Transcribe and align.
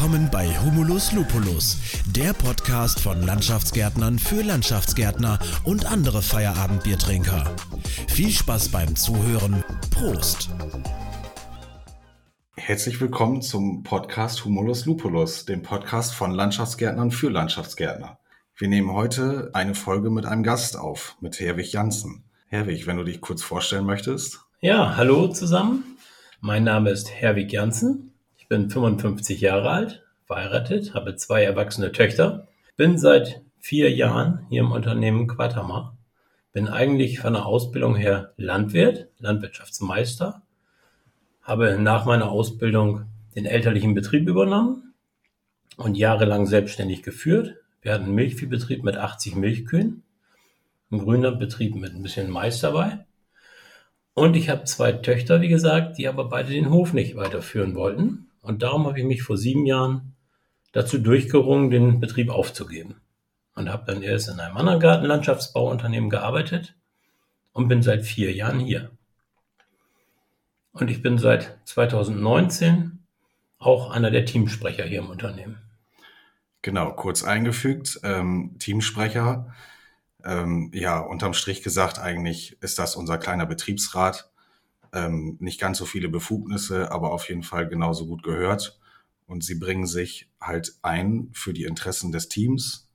Willkommen 0.00 0.30
bei 0.32 0.46
Humulus 0.64 1.12
Lupulus, 1.12 1.76
der 2.16 2.32
Podcast 2.32 3.00
von 3.00 3.20
Landschaftsgärtnern 3.20 4.18
für 4.18 4.40
Landschaftsgärtner 4.42 5.38
und 5.64 5.84
andere 5.84 6.22
Feierabendbiertrinker. 6.22 7.54
Viel 8.08 8.30
Spaß 8.30 8.70
beim 8.70 8.96
Zuhören. 8.96 9.62
Prost! 9.90 10.48
Herzlich 12.56 12.98
willkommen 13.02 13.42
zum 13.42 13.82
Podcast 13.82 14.46
Humulus 14.46 14.86
Lupulus, 14.86 15.44
dem 15.44 15.60
Podcast 15.60 16.14
von 16.14 16.30
Landschaftsgärtnern 16.30 17.10
für 17.10 17.28
Landschaftsgärtner. 17.28 18.18
Wir 18.56 18.68
nehmen 18.68 18.94
heute 18.94 19.50
eine 19.52 19.74
Folge 19.74 20.08
mit 20.08 20.24
einem 20.24 20.44
Gast 20.44 20.78
auf, 20.78 21.18
mit 21.20 21.38
Herwig 21.40 21.74
Janssen. 21.74 22.24
Herwig, 22.46 22.86
wenn 22.86 22.96
du 22.96 23.04
dich 23.04 23.20
kurz 23.20 23.42
vorstellen 23.42 23.84
möchtest. 23.84 24.40
Ja, 24.62 24.96
hallo 24.96 25.28
zusammen. 25.28 25.98
Mein 26.40 26.64
Name 26.64 26.88
ist 26.88 27.10
Herwig 27.10 27.52
Janssen 27.52 28.09
bin 28.50 28.68
55 28.68 29.40
Jahre 29.40 29.70
alt, 29.70 30.02
verheiratet, 30.26 30.92
habe 30.92 31.14
zwei 31.14 31.44
erwachsene 31.44 31.92
Töchter, 31.92 32.48
bin 32.76 32.98
seit 32.98 33.42
vier 33.60 33.92
Jahren 33.92 34.44
hier 34.48 34.62
im 34.62 34.72
Unternehmen 34.72 35.28
Quatamar, 35.28 35.96
bin 36.52 36.66
eigentlich 36.66 37.20
von 37.20 37.34
der 37.34 37.46
Ausbildung 37.46 37.94
her 37.94 38.32
Landwirt, 38.36 39.06
Landwirtschaftsmeister, 39.20 40.42
habe 41.42 41.78
nach 41.78 42.06
meiner 42.06 42.28
Ausbildung 42.28 43.04
den 43.36 43.46
elterlichen 43.46 43.94
Betrieb 43.94 44.26
übernommen 44.26 44.94
und 45.76 45.96
jahrelang 45.96 46.46
selbstständig 46.46 47.04
geführt. 47.04 47.54
Wir 47.82 47.92
hatten 47.92 48.06
einen 48.06 48.16
Milchviehbetrieb 48.16 48.82
mit 48.82 48.96
80 48.96 49.36
Milchkühen, 49.36 50.02
einen 50.90 51.02
Grünlandbetrieb 51.02 51.76
mit 51.76 51.94
ein 51.94 52.02
bisschen 52.02 52.28
Mais 52.28 52.58
dabei. 52.58 53.06
Und 54.14 54.34
ich 54.34 54.50
habe 54.50 54.64
zwei 54.64 54.90
Töchter, 54.90 55.40
wie 55.40 55.48
gesagt, 55.48 55.98
die 55.98 56.08
aber 56.08 56.24
beide 56.24 56.50
den 56.50 56.70
Hof 56.70 56.92
nicht 56.92 57.14
weiterführen 57.14 57.76
wollten. 57.76 58.26
Und 58.42 58.62
darum 58.62 58.86
habe 58.86 58.98
ich 58.98 59.04
mich 59.04 59.22
vor 59.22 59.36
sieben 59.36 59.66
Jahren 59.66 60.14
dazu 60.72 60.98
durchgerungen, 60.98 61.70
den 61.70 62.00
Betrieb 62.00 62.30
aufzugeben. 62.30 63.00
Und 63.54 63.68
habe 63.68 63.92
dann 63.92 64.02
erst 64.02 64.28
in 64.28 64.40
einem 64.40 64.56
anderen 64.56 64.80
Gartenlandschaftsbauunternehmen 64.80 66.08
gearbeitet 66.08 66.74
und 67.52 67.68
bin 67.68 67.82
seit 67.82 68.02
vier 68.02 68.32
Jahren 68.32 68.60
hier. 68.60 68.90
Und 70.72 70.90
ich 70.90 71.02
bin 71.02 71.18
seit 71.18 71.58
2019 71.64 73.00
auch 73.58 73.90
einer 73.90 74.10
der 74.10 74.24
Teamsprecher 74.24 74.84
hier 74.84 75.00
im 75.00 75.10
Unternehmen. 75.10 75.58
Genau, 76.62 76.92
kurz 76.92 77.24
eingefügt, 77.24 78.00
ähm, 78.02 78.56
Teamsprecher. 78.58 79.52
Ähm, 80.24 80.70
ja, 80.74 80.98
unterm 80.98 81.32
Strich 81.32 81.62
gesagt, 81.62 81.98
eigentlich 81.98 82.58
ist 82.60 82.78
das 82.78 82.94
unser 82.94 83.16
kleiner 83.16 83.46
Betriebsrat, 83.46 84.29
ähm, 84.92 85.36
nicht 85.40 85.60
ganz 85.60 85.78
so 85.78 85.84
viele 85.84 86.08
Befugnisse, 86.08 86.90
aber 86.90 87.12
auf 87.12 87.28
jeden 87.28 87.42
Fall 87.42 87.68
genauso 87.68 88.06
gut 88.06 88.22
gehört. 88.22 88.78
Und 89.26 89.44
sie 89.44 89.54
bringen 89.54 89.86
sich 89.86 90.28
halt 90.40 90.74
ein 90.82 91.30
für 91.32 91.52
die 91.52 91.64
Interessen 91.64 92.10
des 92.10 92.28
Teams 92.28 92.88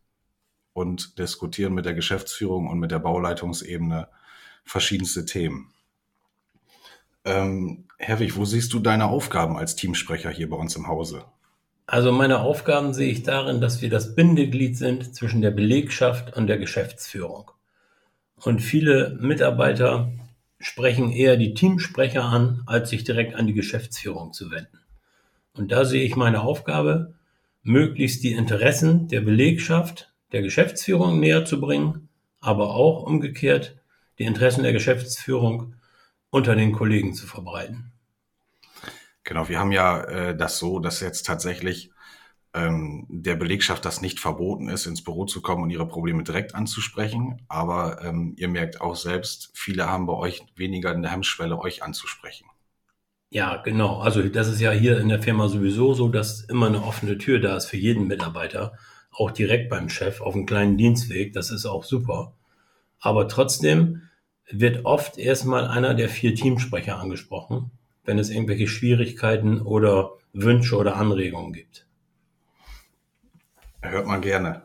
und 0.73 1.17
diskutieren 1.17 1.73
mit 1.73 1.85
der 1.85 1.93
Geschäftsführung 1.93 2.67
und 2.67 2.79
mit 2.79 2.91
der 2.91 2.99
Bauleitungsebene 2.99 4.09
verschiedenste 4.65 5.25
Themen. 5.25 5.71
Ähm, 7.23 7.85
Herwig, 7.97 8.35
wo 8.35 8.45
siehst 8.45 8.73
du 8.73 8.79
deine 8.79 9.05
Aufgaben 9.05 9.57
als 9.57 9.75
Teamsprecher 9.75 10.29
hier 10.29 10.49
bei 10.49 10.57
uns 10.57 10.75
im 10.75 10.87
Hause? 10.87 11.23
Also 11.87 12.11
meine 12.11 12.39
Aufgaben 12.39 12.93
sehe 12.93 13.11
ich 13.11 13.23
darin, 13.23 13.61
dass 13.61 13.81
wir 13.81 13.89
das 13.89 14.15
Bindeglied 14.15 14.77
sind 14.77 15.15
zwischen 15.15 15.41
der 15.41 15.51
Belegschaft 15.51 16.35
und 16.35 16.47
der 16.47 16.57
Geschäftsführung. 16.57 17.51
Und 18.43 18.59
viele 18.59 19.17
Mitarbeiter 19.21 20.11
sprechen 20.65 21.11
eher 21.11 21.37
die 21.37 21.53
Teamsprecher 21.53 22.23
an, 22.23 22.63
als 22.65 22.89
sich 22.89 23.03
direkt 23.03 23.35
an 23.35 23.45
die 23.45 23.53
Geschäftsführung 23.53 24.33
zu 24.33 24.49
wenden. 24.49 24.79
Und 25.53 25.71
da 25.71 25.85
sehe 25.85 26.03
ich 26.03 26.15
meine 26.15 26.41
Aufgabe, 26.41 27.13
möglichst 27.61 28.23
die 28.23 28.31
Interessen 28.31 29.07
der 29.07 29.21
Belegschaft, 29.21 30.11
der 30.31 30.41
Geschäftsführung 30.41 31.19
näher 31.19 31.45
zu 31.45 31.61
bringen, 31.61 32.09
aber 32.41 32.71
auch 32.71 33.03
umgekehrt 33.03 33.75
die 34.17 34.23
Interessen 34.23 34.63
der 34.63 34.73
Geschäftsführung 34.73 35.75
unter 36.31 36.55
den 36.55 36.71
Kollegen 36.71 37.13
zu 37.13 37.27
verbreiten. 37.27 37.91
Genau, 39.23 39.47
wir 39.47 39.59
haben 39.59 39.71
ja 39.71 40.01
äh, 40.01 40.35
das 40.35 40.57
so, 40.57 40.79
dass 40.79 40.99
jetzt 40.99 41.27
tatsächlich 41.27 41.91
ähm, 42.55 43.05
der 43.09 43.35
Belegschaft 43.35 43.83
das 43.85 44.01
nicht 44.01 44.19
verboten 44.19 44.69
ist, 44.69 44.85
ins 44.85 45.03
Büro 45.03 45.25
zu 45.25 45.41
kommen 45.41 45.63
und 45.63 45.69
ihre 45.69 45.87
Probleme 45.87 46.23
direkt 46.23 46.55
anzusprechen. 46.55 47.41
Aber 47.49 48.01
ähm, 48.03 48.33
ihr 48.37 48.47
merkt 48.47 48.81
auch 48.81 48.95
selbst, 48.95 49.51
viele 49.53 49.89
haben 49.89 50.05
bei 50.05 50.13
euch 50.13 50.45
weniger 50.55 50.91
eine 50.91 51.11
Hemmschwelle, 51.11 51.59
euch 51.59 51.83
anzusprechen. 51.83 52.47
Ja, 53.29 53.57
genau. 53.57 53.99
Also 53.99 54.23
das 54.23 54.47
ist 54.47 54.61
ja 54.61 54.71
hier 54.71 54.99
in 54.99 55.09
der 55.09 55.21
Firma 55.21 55.49
sowieso 55.49 55.93
so, 55.93 56.07
dass 56.07 56.41
immer 56.41 56.67
eine 56.67 56.83
offene 56.83 57.17
Tür 57.17 57.39
da 57.39 57.57
ist 57.57 57.65
für 57.65 57.77
jeden 57.77 58.07
Mitarbeiter, 58.07 58.73
auch 59.11 59.31
direkt 59.31 59.69
beim 59.69 59.89
Chef 59.89 60.21
auf 60.21 60.35
einem 60.35 60.45
kleinen 60.45 60.77
Dienstweg. 60.77 61.33
Das 61.33 61.51
ist 61.51 61.65
auch 61.65 61.83
super. 61.83 62.33
Aber 62.99 63.27
trotzdem 63.27 64.03
wird 64.49 64.85
oft 64.85 65.17
erstmal 65.17 65.67
einer 65.67 65.93
der 65.95 66.07
vier 66.07 66.35
Teamsprecher 66.35 66.97
angesprochen, 66.99 67.71
wenn 68.05 68.19
es 68.19 68.29
irgendwelche 68.29 68.67
Schwierigkeiten 68.67 69.59
oder 69.61 70.11
Wünsche 70.31 70.77
oder 70.77 70.95
Anregungen 70.95 71.51
gibt. 71.51 71.84
Hört 73.89 74.07
man 74.07 74.21
gerne. 74.21 74.63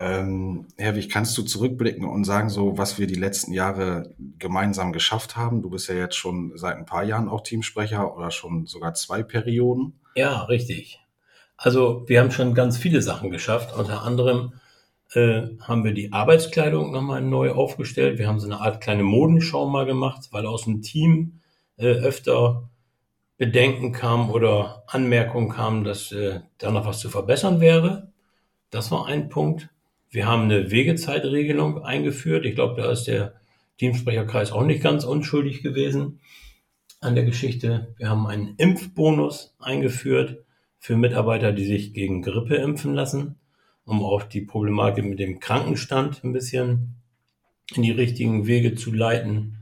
Ähm, 0.00 0.68
Herwig, 0.76 1.10
kannst 1.10 1.36
du 1.36 1.42
zurückblicken 1.42 2.04
und 2.04 2.24
sagen, 2.24 2.50
so 2.50 2.78
was 2.78 2.98
wir 2.98 3.08
die 3.08 3.16
letzten 3.16 3.52
Jahre 3.52 4.14
gemeinsam 4.38 4.92
geschafft 4.92 5.36
haben? 5.36 5.60
Du 5.62 5.70
bist 5.70 5.88
ja 5.88 5.96
jetzt 5.96 6.14
schon 6.14 6.52
seit 6.56 6.76
ein 6.76 6.86
paar 6.86 7.02
Jahren 7.02 7.28
auch 7.28 7.42
Teamsprecher 7.42 8.16
oder 8.16 8.30
schon 8.30 8.66
sogar 8.66 8.94
zwei 8.94 9.24
Perioden. 9.24 9.98
Ja, 10.14 10.44
richtig. 10.44 11.00
Also 11.56 12.04
wir 12.06 12.20
haben 12.20 12.30
schon 12.30 12.54
ganz 12.54 12.78
viele 12.78 13.02
Sachen 13.02 13.30
geschafft. 13.30 13.76
Unter 13.76 14.02
anderem 14.02 14.52
äh, 15.12 15.48
haben 15.60 15.82
wir 15.82 15.92
die 15.92 16.12
Arbeitskleidung 16.12 16.92
nochmal 16.92 17.20
neu 17.20 17.50
aufgestellt. 17.50 18.18
Wir 18.18 18.28
haben 18.28 18.38
so 18.38 18.46
eine 18.46 18.60
Art 18.60 18.80
kleine 18.80 19.02
Modenschau 19.02 19.66
mal 19.68 19.84
gemacht, 19.84 20.28
weil 20.30 20.46
aus 20.46 20.64
dem 20.64 20.82
Team 20.82 21.40
äh, 21.76 21.86
öfter 21.86 22.70
Bedenken 23.38 23.92
kam 23.92 24.30
oder 24.30 24.82
Anmerkungen 24.88 25.48
kamen, 25.48 25.84
dass 25.84 26.12
äh, 26.12 26.40
da 26.58 26.70
noch 26.70 26.84
was 26.86 26.98
zu 26.98 27.08
verbessern 27.08 27.60
wäre. 27.60 28.12
Das 28.70 28.90
war 28.90 29.06
ein 29.06 29.28
Punkt. 29.28 29.70
Wir 30.10 30.26
haben 30.26 30.42
eine 30.42 30.70
Wegezeitregelung 30.70 31.82
eingeführt. 31.82 32.44
Ich 32.44 32.56
glaube, 32.56 32.82
da 32.82 32.90
ist 32.90 33.04
der 33.04 33.34
Teamsprecherkreis 33.78 34.50
auch 34.50 34.64
nicht 34.64 34.82
ganz 34.82 35.04
unschuldig 35.04 35.62
gewesen 35.62 36.20
an 37.00 37.14
der 37.14 37.24
Geschichte. 37.24 37.94
Wir 37.96 38.10
haben 38.10 38.26
einen 38.26 38.56
Impfbonus 38.56 39.54
eingeführt 39.60 40.44
für 40.80 40.96
Mitarbeiter, 40.96 41.52
die 41.52 41.64
sich 41.64 41.94
gegen 41.94 42.22
Grippe 42.22 42.56
impfen 42.56 42.94
lassen, 42.94 43.36
um 43.84 44.02
auch 44.02 44.24
die 44.24 44.40
Problematik 44.40 45.04
mit 45.04 45.20
dem 45.20 45.38
Krankenstand 45.38 46.24
ein 46.24 46.32
bisschen 46.32 46.96
in 47.74 47.82
die 47.82 47.92
richtigen 47.92 48.48
Wege 48.48 48.74
zu 48.74 48.92
leiten. 48.92 49.57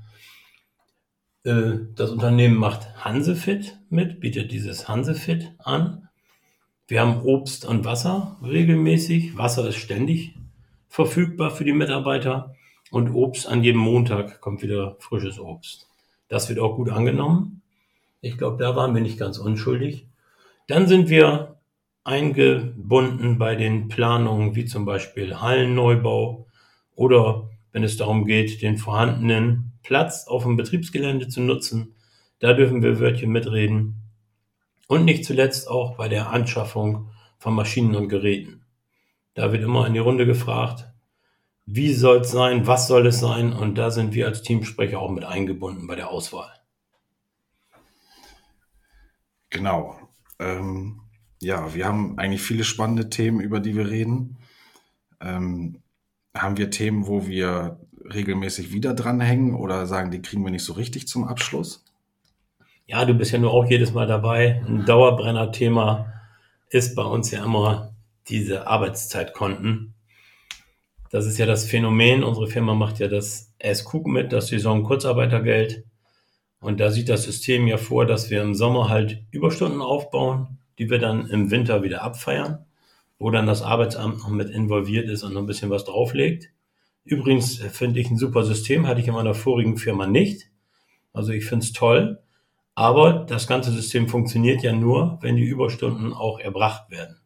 Äh, 1.47 1.79
das 1.95 2.11
Unternehmen 2.11 2.57
macht 2.57 3.05
Hansefit 3.05 3.79
mit, 3.89 4.21
bietet 4.21 4.51
dieses 4.51 4.89
Hansefit 4.89 5.53
an. 5.59 6.09
Wir 6.89 7.01
haben 7.01 7.23
Obst 7.23 7.65
und 7.65 7.85
Wasser 7.85 8.37
regelmäßig. 8.43 9.39
Wasser 9.39 9.69
ist 9.69 9.77
ständig 9.77 10.35
verfügbar 10.89 11.51
für 11.51 11.65
die 11.65 11.73
Mitarbeiter 11.73 12.55
und 12.91 13.15
Obst 13.15 13.47
an 13.47 13.63
jedem 13.63 13.81
Montag 13.81 14.41
kommt 14.41 14.63
wieder 14.63 14.97
frisches 14.99 15.39
Obst. 15.39 15.89
Das 16.29 16.49
wird 16.49 16.59
auch 16.59 16.75
gut 16.75 16.91
angenommen. 16.91 17.63
Ich 18.21 18.37
glaube, 18.39 18.63
da 18.63 18.75
waren 18.75 18.95
wir 18.95 19.03
nicht 19.03 19.19
ganz 19.19 19.39
unschuldig. 19.39 20.07
Dann 20.67 20.89
sind 20.89 21.09
wir 21.09 21.57
eingebunden 22.03 23.39
bei 23.39 23.55
den 23.55 23.89
Planungen 23.89 24.57
wie 24.57 24.65
zum 24.65 24.85
Beispiel 24.85 25.41
Hallenneubau 25.41 26.47
oder 26.97 27.51
wenn 27.71 27.85
es 27.85 27.97
darum 27.97 28.25
geht, 28.25 28.63
den 28.63 28.79
vorhandenen 28.79 29.76
Platz 29.87 30.27
auf 30.27 30.43
dem 30.43 30.57
Betriebsgelände 30.57 31.29
zu 31.29 31.41
nutzen. 31.41 31.95
Da 32.41 32.53
dürfen 32.53 32.83
wir 32.83 32.99
Wörtchen 32.99 33.31
mitreden. 33.31 34.03
Und 34.89 35.05
nicht 35.05 35.25
zuletzt 35.25 35.69
auch 35.69 35.97
bei 35.97 36.09
der 36.09 36.31
Anschaffung 36.31 37.11
von 37.39 37.55
Maschinen 37.55 37.95
und 37.95 38.09
Geräten. 38.09 38.65
Da 39.35 39.53
wird 39.53 39.63
immer 39.63 39.87
in 39.87 39.95
die 39.95 40.01
Runde 40.01 40.27
gefragt, 40.27 40.89
wie 41.67 41.93
soll 41.93 42.19
es 42.19 42.31
sein, 42.31 42.67
was 42.67 42.89
soll 42.89 43.07
es 43.07 43.21
sein? 43.21 43.53
Und 43.53 43.77
da 43.77 43.91
sind 43.91 44.13
wir 44.15 44.27
als 44.27 44.43
Teamsprecher 44.43 44.99
auch 44.99 45.11
mit 45.11 45.25
eingebunden 45.25 45.87
bei 45.87 45.95
der 45.95 46.11
Auswahl. 46.11 46.53
Genau. 49.51 49.99
Ähm, 50.39 51.01
ja, 51.41 51.75
wir 51.75 51.87
haben 51.87 52.19
eigentlich 52.19 52.43
viele 52.43 52.65
spannende 52.65 53.09
Themen, 53.09 53.41
über 53.41 53.61
die 53.61 53.77
wir 53.77 53.89
reden. 53.89 54.39
Ähm, 55.21 55.83
haben 56.35 56.57
wir 56.57 56.71
Themen, 56.71 57.07
wo 57.07 57.27
wir 57.27 57.81
regelmäßig 58.13 58.73
wieder 58.73 58.95
dranhängen 58.95 59.55
oder 59.55 59.87
sagen, 59.87 60.11
die 60.11 60.23
kriegen 60.23 60.45
wir 60.45 60.51
nicht 60.51 60.65
so 60.65 60.75
richtig 60.75 61.09
zum 61.09 61.25
Abschluss? 61.25 61.85
Ja, 62.87 63.05
du 63.05 63.15
bist 63.15 63.33
ja 63.33 63.39
nur 63.39 63.53
auch 63.53 63.65
jedes 63.69 63.93
Mal 63.93 64.07
dabei. 64.07 64.63
Ein 64.67 64.85
Dauerbrenner-Thema 64.85 66.13
ist 66.71 66.95
bei 66.95 67.03
uns 67.03 67.31
ja 67.31 67.45
immer 67.45 67.95
diese 68.29 68.67
Arbeitszeitkonten. 68.67 69.95
Das 71.11 71.27
ist 71.27 71.39
ja 71.39 71.47
das 71.47 71.65
Phänomen. 71.65 72.23
Unsere 72.23 72.47
Firma 72.47 72.75
macht 72.75 72.99
ja 72.99 73.09
das 73.09 73.55
SQ 73.63 74.07
mit, 74.07 74.33
das 74.33 74.49
Saison-Kurzarbeitergeld. 74.49 75.85
Und 76.61 76.81
da 76.81 76.91
sieht 76.91 77.09
das 77.09 77.25
System 77.25 77.67
ja 77.67 77.77
vor, 77.77 78.07
dass 78.07 78.31
wir 78.31 78.43
im 78.43 78.55
Sommer 78.55 78.89
halt 78.89 79.25
Überstunden 79.31 79.81
aufbauen 79.81 80.59
die 80.79 80.91
wir 80.91 80.99
dann 80.99 81.29
im 81.29 81.51
Winter 81.51 81.83
wieder 81.83 82.03
abfeiern, 82.03 82.65
wo 83.19 83.31
dann 83.31 83.47
das 83.47 83.63
Arbeitsamt 83.63 84.19
noch 84.19 84.29
mit 84.29 84.51
involviert 84.51 85.09
ist 85.09 85.23
und 85.23 85.35
noch 85.35 85.41
ein 85.41 85.47
bisschen 85.47 85.71
was 85.71 85.85
drauflegt. 85.85 86.51
Übrigens 87.07 87.59
finde 87.59 88.01
ich 88.01 88.11
ein 88.11 88.19
super 88.19 88.43
System, 88.43 88.89
hatte 88.89 89.01
ich 89.01 89.07
in 89.07 89.15
meiner 89.15 89.35
vorigen 89.35 89.77
Firma 89.77 90.09
nicht. 90.09 90.51
Also 91.13 91.31
ich 91.31 91.45
finde 91.47 91.65
es 91.65 91.73
toll. 91.73 92.19
Aber 92.75 93.25
das 93.29 93.47
ganze 93.47 93.71
System 93.71 94.09
funktioniert 94.09 94.63
ja 94.63 94.73
nur, 94.73 95.19
wenn 95.23 95.37
die 95.37 95.45
Überstunden 95.45 96.13
auch 96.13 96.41
erbracht 96.41 96.91
werden. 96.91 97.21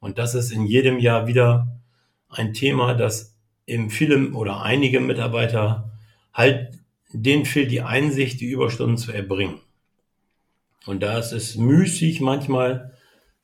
Und 0.00 0.18
das 0.18 0.34
ist 0.34 0.50
in 0.50 0.66
jedem 0.66 0.98
Jahr 0.98 1.28
wieder 1.28 1.80
ein 2.28 2.52
Thema, 2.52 2.94
das 2.94 3.38
eben 3.64 3.90
viele 3.90 4.32
oder 4.32 4.62
einige 4.62 4.98
Mitarbeiter 4.98 5.92
halt, 6.34 6.80
denen 7.12 7.44
fehlt 7.44 7.70
die 7.70 7.82
Einsicht, 7.82 8.40
die 8.40 8.50
Überstunden 8.50 8.98
zu 8.98 9.12
erbringen. 9.12 9.60
Und 10.84 11.04
da 11.04 11.16
ist 11.16 11.30
es 11.30 11.54
müßig 11.56 12.20
manchmal 12.20 12.92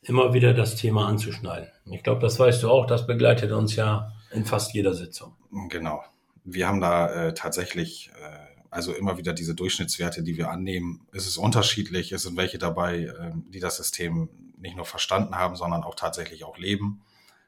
immer 0.02 0.34
wieder 0.34 0.54
das 0.54 0.74
Thema 0.74 1.06
anzuschneiden. 1.06 1.68
Ich 1.86 2.02
glaube, 2.02 2.20
das 2.20 2.36
weißt 2.40 2.64
du 2.64 2.68
auch, 2.68 2.86
das 2.86 3.06
begleitet 3.06 3.52
uns 3.52 3.76
ja 3.76 4.12
in 4.32 4.44
fast 4.44 4.74
jeder 4.74 4.92
Sitzung. 4.92 5.37
Genau. 5.50 6.04
Wir 6.44 6.68
haben 6.68 6.80
da 6.80 7.28
äh, 7.28 7.34
tatsächlich 7.34 8.10
äh, 8.20 8.48
also 8.70 8.92
immer 8.92 9.18
wieder 9.18 9.32
diese 9.32 9.54
Durchschnittswerte, 9.54 10.22
die 10.22 10.36
wir 10.36 10.50
annehmen. 10.50 11.06
Es 11.12 11.26
ist 11.26 11.36
unterschiedlich. 11.36 12.12
Es 12.12 12.22
sind 12.22 12.36
welche 12.36 12.58
dabei, 12.58 13.04
äh, 13.04 13.32
die 13.48 13.60
das 13.60 13.76
System 13.76 14.28
nicht 14.58 14.76
nur 14.76 14.84
verstanden 14.84 15.36
haben, 15.36 15.56
sondern 15.56 15.84
auch 15.84 15.94
tatsächlich 15.94 16.44
auch 16.44 16.58
leben. 16.58 17.02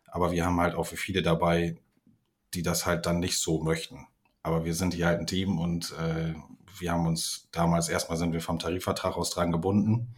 Aber 0.07 0.33
wir 0.33 0.45
haben 0.45 0.61
halt 0.61 0.75
auch 0.75 0.85
für 0.85 0.97
viele 0.97 1.23
dabei, 1.23 1.77
die 2.55 2.63
das 2.63 2.87
halt 2.87 3.07
dann 3.07 3.21
nicht 3.21 3.39
so 3.39 3.63
möchten. 3.63 4.07
Aber 4.43 4.65
wir 4.65 4.75
sind 4.75 4.95
hier 4.95 5.07
halt 5.07 5.21
ein 5.21 5.27
Team 5.27 5.59
und 5.59 5.93
äh, 5.99 6.35
wir 6.79 6.93
haben 6.93 7.07
uns 7.07 7.49
damals 7.53 7.89
erstmal 7.89 8.17
sind 8.19 8.33
wir 8.33 8.41
vom 8.41 8.59
Tarifvertrag 8.59 9.17
aus 9.17 9.31
dran 9.31 9.53
gebunden. 9.53 10.15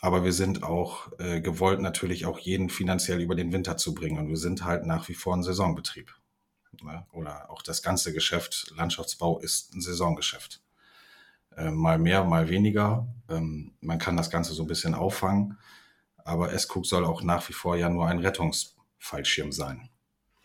Aber 0.00 0.24
wir 0.24 0.32
sind 0.32 0.62
auch 0.62 1.10
äh, 1.18 1.42
gewollt, 1.42 1.80
natürlich 1.80 2.24
auch 2.24 2.38
jeden 2.38 2.70
finanziell 2.70 3.20
über 3.20 3.34
den 3.34 3.52
Winter 3.52 3.76
zu 3.76 3.94
bringen. 3.94 4.18
Und 4.18 4.28
wir 4.28 4.38
sind 4.38 4.64
halt 4.64 4.86
nach 4.86 5.08
wie 5.08 5.14
vor 5.14 5.36
ein 5.36 5.42
Saisonbetrieb. 5.42 6.14
Ne? 6.82 7.06
Oder 7.12 7.50
auch 7.50 7.62
das 7.62 7.82
ganze 7.82 8.12
Geschäft 8.12 8.72
Landschaftsbau 8.76 9.38
ist 9.38 9.74
ein 9.74 9.80
Saisongeschäft. 9.80 10.60
Äh, 11.56 11.70
mal 11.70 11.98
mehr, 11.98 12.24
mal 12.24 12.48
weniger. 12.48 13.06
Ähm, 13.28 13.72
man 13.80 13.98
kann 13.98 14.16
das 14.16 14.30
Ganze 14.30 14.54
so 14.54 14.62
ein 14.62 14.68
bisschen 14.68 14.94
auffangen. 14.94 15.58
Aber 16.24 16.52
S-Cook 16.52 16.86
soll 16.86 17.04
auch 17.04 17.22
nach 17.22 17.48
wie 17.48 17.52
vor 17.52 17.76
ja 17.76 17.88
nur 17.88 18.06
ein 18.06 18.18
Rettungsfallschirm 18.18 19.52
sein. 19.52 19.88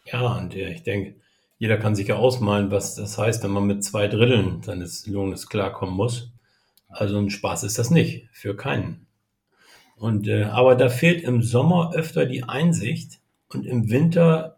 Ja, 0.05 0.37
und 0.37 0.55
ich 0.55 0.83
denke, 0.83 1.19
jeder 1.57 1.77
kann 1.77 1.95
sich 1.95 2.07
ja 2.07 2.15
ausmalen, 2.15 2.71
was 2.71 2.95
das 2.95 3.17
heißt, 3.17 3.43
wenn 3.43 3.51
man 3.51 3.65
mit 3.65 3.83
zwei 3.83 4.07
Dritteln 4.07 4.61
seines 4.61 5.07
Lohnes 5.07 5.47
klarkommen 5.47 5.95
muss. 5.95 6.31
Also 6.87 7.17
ein 7.17 7.29
Spaß 7.29 7.63
ist 7.63 7.79
das 7.79 7.89
nicht, 7.89 8.27
für 8.31 8.55
keinen. 8.55 9.07
Und 9.95 10.27
äh, 10.27 10.43
aber 10.43 10.75
da 10.75 10.89
fehlt 10.89 11.23
im 11.23 11.41
Sommer 11.41 11.93
öfter 11.93 12.25
die 12.25 12.43
Einsicht 12.43 13.19
und 13.47 13.65
im 13.65 13.89
Winter 13.89 14.54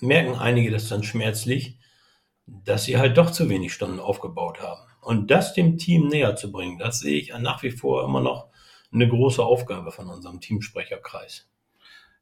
merken 0.00 0.34
einige 0.34 0.70
das 0.70 0.88
dann 0.88 1.02
schmerzlich, 1.02 1.78
dass 2.46 2.84
sie 2.84 2.98
halt 2.98 3.16
doch 3.16 3.30
zu 3.30 3.48
wenig 3.48 3.72
Stunden 3.72 4.00
aufgebaut 4.00 4.60
haben. 4.60 4.80
Und 5.00 5.30
das 5.30 5.54
dem 5.54 5.78
Team 5.78 6.08
näher 6.08 6.36
zu 6.36 6.50
bringen, 6.50 6.78
das 6.78 7.00
sehe 7.00 7.18
ich 7.18 7.32
nach 7.38 7.62
wie 7.62 7.70
vor 7.70 8.04
immer 8.04 8.20
noch 8.20 8.48
eine 8.92 9.08
große 9.08 9.44
Aufgabe 9.44 9.92
von 9.92 10.08
unserem 10.08 10.40
Teamsprecherkreis. 10.40 11.48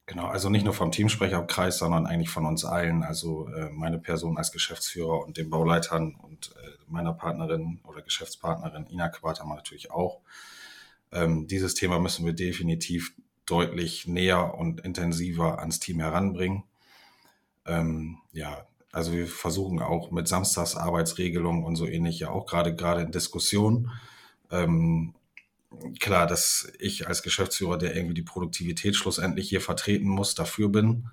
Genau, 0.07 0.27
also 0.27 0.51
nicht 0.51 0.65
nur 0.65 0.75
vom 0.75 0.93
Teamsprecherkreis, 0.93 1.79
sondern 1.79 2.07
eigentlich 2.07 2.29
von 2.29 2.45
uns 2.45 2.65
allen. 2.65 3.03
Also 3.03 3.49
äh, 3.49 3.71
meine 3.71 3.99
Person 3.99 4.37
als 4.37 4.53
Geschäftsführer 4.53 5.25
und 5.25 5.39
den 5.39 5.49
Bauleitern 5.49 6.15
und 6.15 6.55
äh, 6.63 6.69
meiner 6.87 7.15
Partnerin 7.15 7.81
oder 7.85 8.03
Geschäftspartnerin 8.03 8.87
Ina 8.87 9.09
Quatermann 9.09 9.57
natürlich 9.57 9.91
auch. 9.91 10.21
Ähm, 11.11 11.47
dieses 11.47 11.75
Thema 11.75 11.99
müssen 12.01 12.27
wir 12.27 12.35
definitiv 12.35 13.15
deutlich 13.47 14.07
näher 14.07 14.55
und 14.55 14.81
intensiver 14.81 15.59
ans 15.59 15.81
Team 15.81 16.01
heranbringen. 16.01 16.65
Ähm, 17.67 18.19
ja, 18.33 18.67
also 18.93 19.13
wir 19.13 19.27
versuchen 19.27 19.81
auch 19.81 20.11
mit 20.11 20.29
Samstagsarbeitsregelungen 20.29 21.65
und 21.65 21.77
so 21.77 21.87
ähnlich 21.87 22.21
ja 22.21 22.31
auch 22.31 22.47
gerade 22.47 22.75
gerade 22.75 23.03
in 23.03 23.11
Diskussion. 23.11 23.91
Ähm, 24.51 25.15
klar, 25.99 26.27
dass 26.27 26.73
ich 26.79 27.09
als 27.09 27.23
Geschäftsführer, 27.23 27.79
der 27.79 27.97
irgendwie 27.97 28.15
die 28.15 28.23
Produktivität 28.23 28.97
schlussendlich 28.97 29.49
hier 29.49 29.61
vertreten 29.61 30.09
muss, 30.09 30.35
dafür 30.35 30.69
bin, 30.69 31.09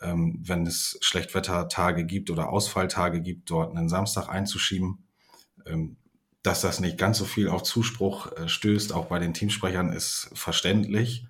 ähm, 0.00 0.38
wenn 0.42 0.66
es 0.66 0.98
Schlechtwettertage 1.00 2.04
gibt 2.04 2.30
oder 2.30 2.50
Ausfalltage 2.50 3.20
gibt, 3.20 3.50
dort 3.50 3.76
einen 3.76 3.88
Samstag 3.88 4.28
einzuschieben. 4.28 5.04
Ähm, 5.66 5.96
dass 6.42 6.60
das 6.60 6.80
nicht 6.80 6.98
ganz 6.98 7.18
so 7.18 7.24
viel 7.24 7.48
auf 7.48 7.62
Zuspruch 7.62 8.32
äh, 8.32 8.48
stößt, 8.48 8.92
auch 8.92 9.06
bei 9.06 9.18
den 9.18 9.34
Teamsprechern, 9.34 9.92
ist 9.92 10.30
verständlich. 10.34 11.26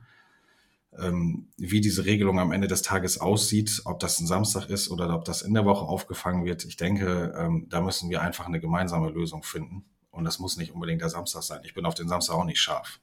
Ähm, 1.00 1.49
wie 1.56 1.81
diese 1.81 2.05
Regelung 2.05 2.41
am 2.41 2.53
Ende 2.53 2.67
des 2.67 2.83
Tages 2.83 3.21
aussieht, 3.21 3.83
ob 3.85 4.00
das 4.00 4.19
ein 4.21 4.27
Samstag 4.27 4.69
ist 4.69 4.91
oder 4.91 5.15
ob 5.15 5.25
das 5.25 5.43
in 5.43 5.55
der 5.55 5.65
Woche 5.65 5.87
aufgefangen 5.87 6.45
wird, 6.45 6.65
ich 6.65 6.77
denke, 6.77 7.35
ähm, 7.39 7.67
da 7.69 7.81
müssen 7.81 8.11
wir 8.11 8.21
einfach 8.21 8.47
eine 8.47 8.61
gemeinsame 8.61 9.11
Lösung 9.11 9.43
finden. 9.43 9.85
Und 10.11 10.25
das 10.25 10.39
muss 10.39 10.56
nicht 10.56 10.73
unbedingt 10.73 11.00
der 11.00 11.11
Samstag 11.11 11.43
sein. 11.43 11.61
Ich 11.65 11.75
bin 11.75 11.85
auf 11.85 11.95
den 11.95 12.09
Samstag 12.09 12.35
auch 12.35 12.45
nicht 12.45 12.61
scharf. 12.61 13.00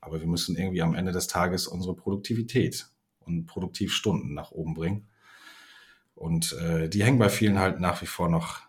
Aber 0.00 0.20
wir 0.20 0.26
müssen 0.26 0.56
irgendwie 0.56 0.82
am 0.82 0.94
Ende 0.94 1.12
des 1.12 1.26
Tages 1.26 1.66
unsere 1.66 1.94
Produktivität 1.94 2.88
und 3.20 3.46
Produktivstunden 3.46 4.34
nach 4.34 4.50
oben 4.50 4.74
bringen. 4.74 5.08
Und 6.14 6.52
äh, 6.54 6.88
die 6.88 7.04
hängen 7.04 7.18
bei 7.18 7.28
vielen 7.28 7.58
halt 7.58 7.80
nach 7.80 8.02
wie 8.02 8.06
vor 8.06 8.28
noch 8.28 8.60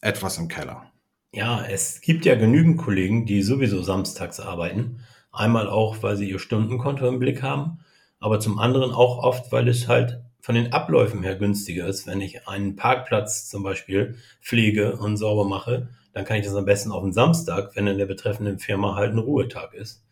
etwas 0.00 0.38
im 0.38 0.48
Keller. 0.48 0.90
Ja, 1.32 1.64
es 1.64 2.00
gibt 2.00 2.24
ja 2.24 2.34
genügend 2.34 2.78
Kollegen, 2.78 3.26
die 3.26 3.42
sowieso 3.42 3.82
samstags 3.82 4.40
arbeiten. 4.40 5.00
Einmal 5.32 5.68
auch, 5.68 6.02
weil 6.02 6.16
sie 6.16 6.30
ihr 6.30 6.38
Stundenkonto 6.38 7.06
im 7.06 7.18
Blick 7.18 7.42
haben, 7.42 7.80
aber 8.20 8.40
zum 8.40 8.58
anderen 8.58 8.92
auch 8.92 9.22
oft, 9.22 9.52
weil 9.52 9.68
es 9.68 9.88
halt 9.88 10.20
von 10.40 10.54
den 10.54 10.72
Abläufen 10.72 11.22
her 11.22 11.36
günstiger 11.36 11.86
ist, 11.86 12.06
wenn 12.06 12.20
ich 12.20 12.48
einen 12.48 12.76
Parkplatz 12.76 13.48
zum 13.48 13.62
Beispiel 13.62 14.16
pflege 14.40 14.96
und 14.96 15.16
sauber 15.16 15.44
mache, 15.44 15.88
dann 16.12 16.24
kann 16.24 16.38
ich 16.38 16.46
das 16.46 16.54
am 16.54 16.64
besten 16.64 16.90
auf 16.90 17.02
den 17.02 17.12
Samstag, 17.12 17.76
wenn 17.76 17.86
in 17.86 17.98
der 17.98 18.06
betreffenden 18.06 18.58
Firma 18.58 18.94
halt 18.94 19.12
ein 19.12 19.18
Ruhetag 19.18 19.74
ist. 19.74 20.02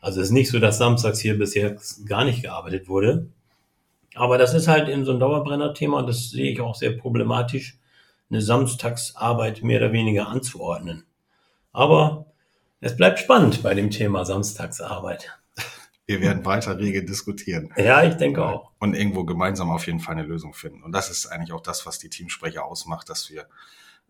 Also 0.00 0.20
es 0.20 0.28
ist 0.28 0.32
nicht 0.32 0.50
so, 0.50 0.58
dass 0.58 0.78
samstags 0.78 1.20
hier 1.20 1.38
bisher 1.38 1.76
gar 2.06 2.24
nicht 2.24 2.42
gearbeitet 2.42 2.88
wurde. 2.88 3.28
Aber 4.14 4.38
das 4.38 4.54
ist 4.54 4.68
halt 4.68 4.88
eben 4.88 5.04
so 5.04 5.12
ein 5.12 5.20
Dauerbrenner-Thema 5.20 5.98
und 5.98 6.08
das 6.08 6.30
sehe 6.30 6.52
ich 6.52 6.60
auch 6.60 6.74
sehr 6.74 6.92
problematisch, 6.92 7.78
eine 8.30 8.40
Samstagsarbeit 8.40 9.62
mehr 9.62 9.78
oder 9.78 9.92
weniger 9.92 10.28
anzuordnen. 10.28 11.04
Aber 11.72 12.26
es 12.80 12.96
bleibt 12.96 13.18
spannend 13.18 13.62
bei 13.62 13.74
dem 13.74 13.90
Thema 13.90 14.24
Samstagsarbeit. 14.24 15.38
Wir 16.06 16.20
werden 16.20 16.44
weiter 16.44 16.78
rege 16.78 17.04
diskutieren. 17.04 17.72
Ja, 17.76 18.04
ich 18.04 18.14
denke 18.14 18.44
auch. 18.44 18.70
Und 18.78 18.94
irgendwo 18.94 19.24
gemeinsam 19.24 19.70
auf 19.70 19.86
jeden 19.86 19.98
Fall 19.98 20.14
eine 20.14 20.26
Lösung 20.26 20.54
finden. 20.54 20.84
Und 20.84 20.92
das 20.92 21.10
ist 21.10 21.26
eigentlich 21.26 21.52
auch 21.52 21.62
das, 21.62 21.84
was 21.84 21.98
die 21.98 22.08
Teamsprecher 22.08 22.64
ausmacht, 22.64 23.10
dass 23.10 23.28
wir 23.28 23.46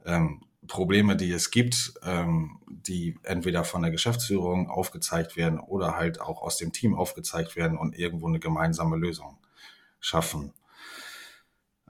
ähm, 0.04 0.42
Probleme, 0.66 1.16
die 1.16 1.32
es 1.32 1.50
gibt, 1.50 1.94
ähm, 2.02 2.58
die 2.66 3.18
entweder 3.22 3.64
von 3.64 3.80
der 3.80 3.90
Geschäftsführung 3.90 4.68
aufgezeigt 4.68 5.36
werden 5.36 5.58
oder 5.58 5.96
halt 5.96 6.20
auch 6.20 6.42
aus 6.42 6.58
dem 6.58 6.72
Team 6.72 6.94
aufgezeigt 6.94 7.56
werden 7.56 7.78
und 7.78 7.98
irgendwo 7.98 8.28
eine 8.28 8.40
gemeinsame 8.40 8.96
Lösung 8.96 9.38
schaffen. 10.00 10.52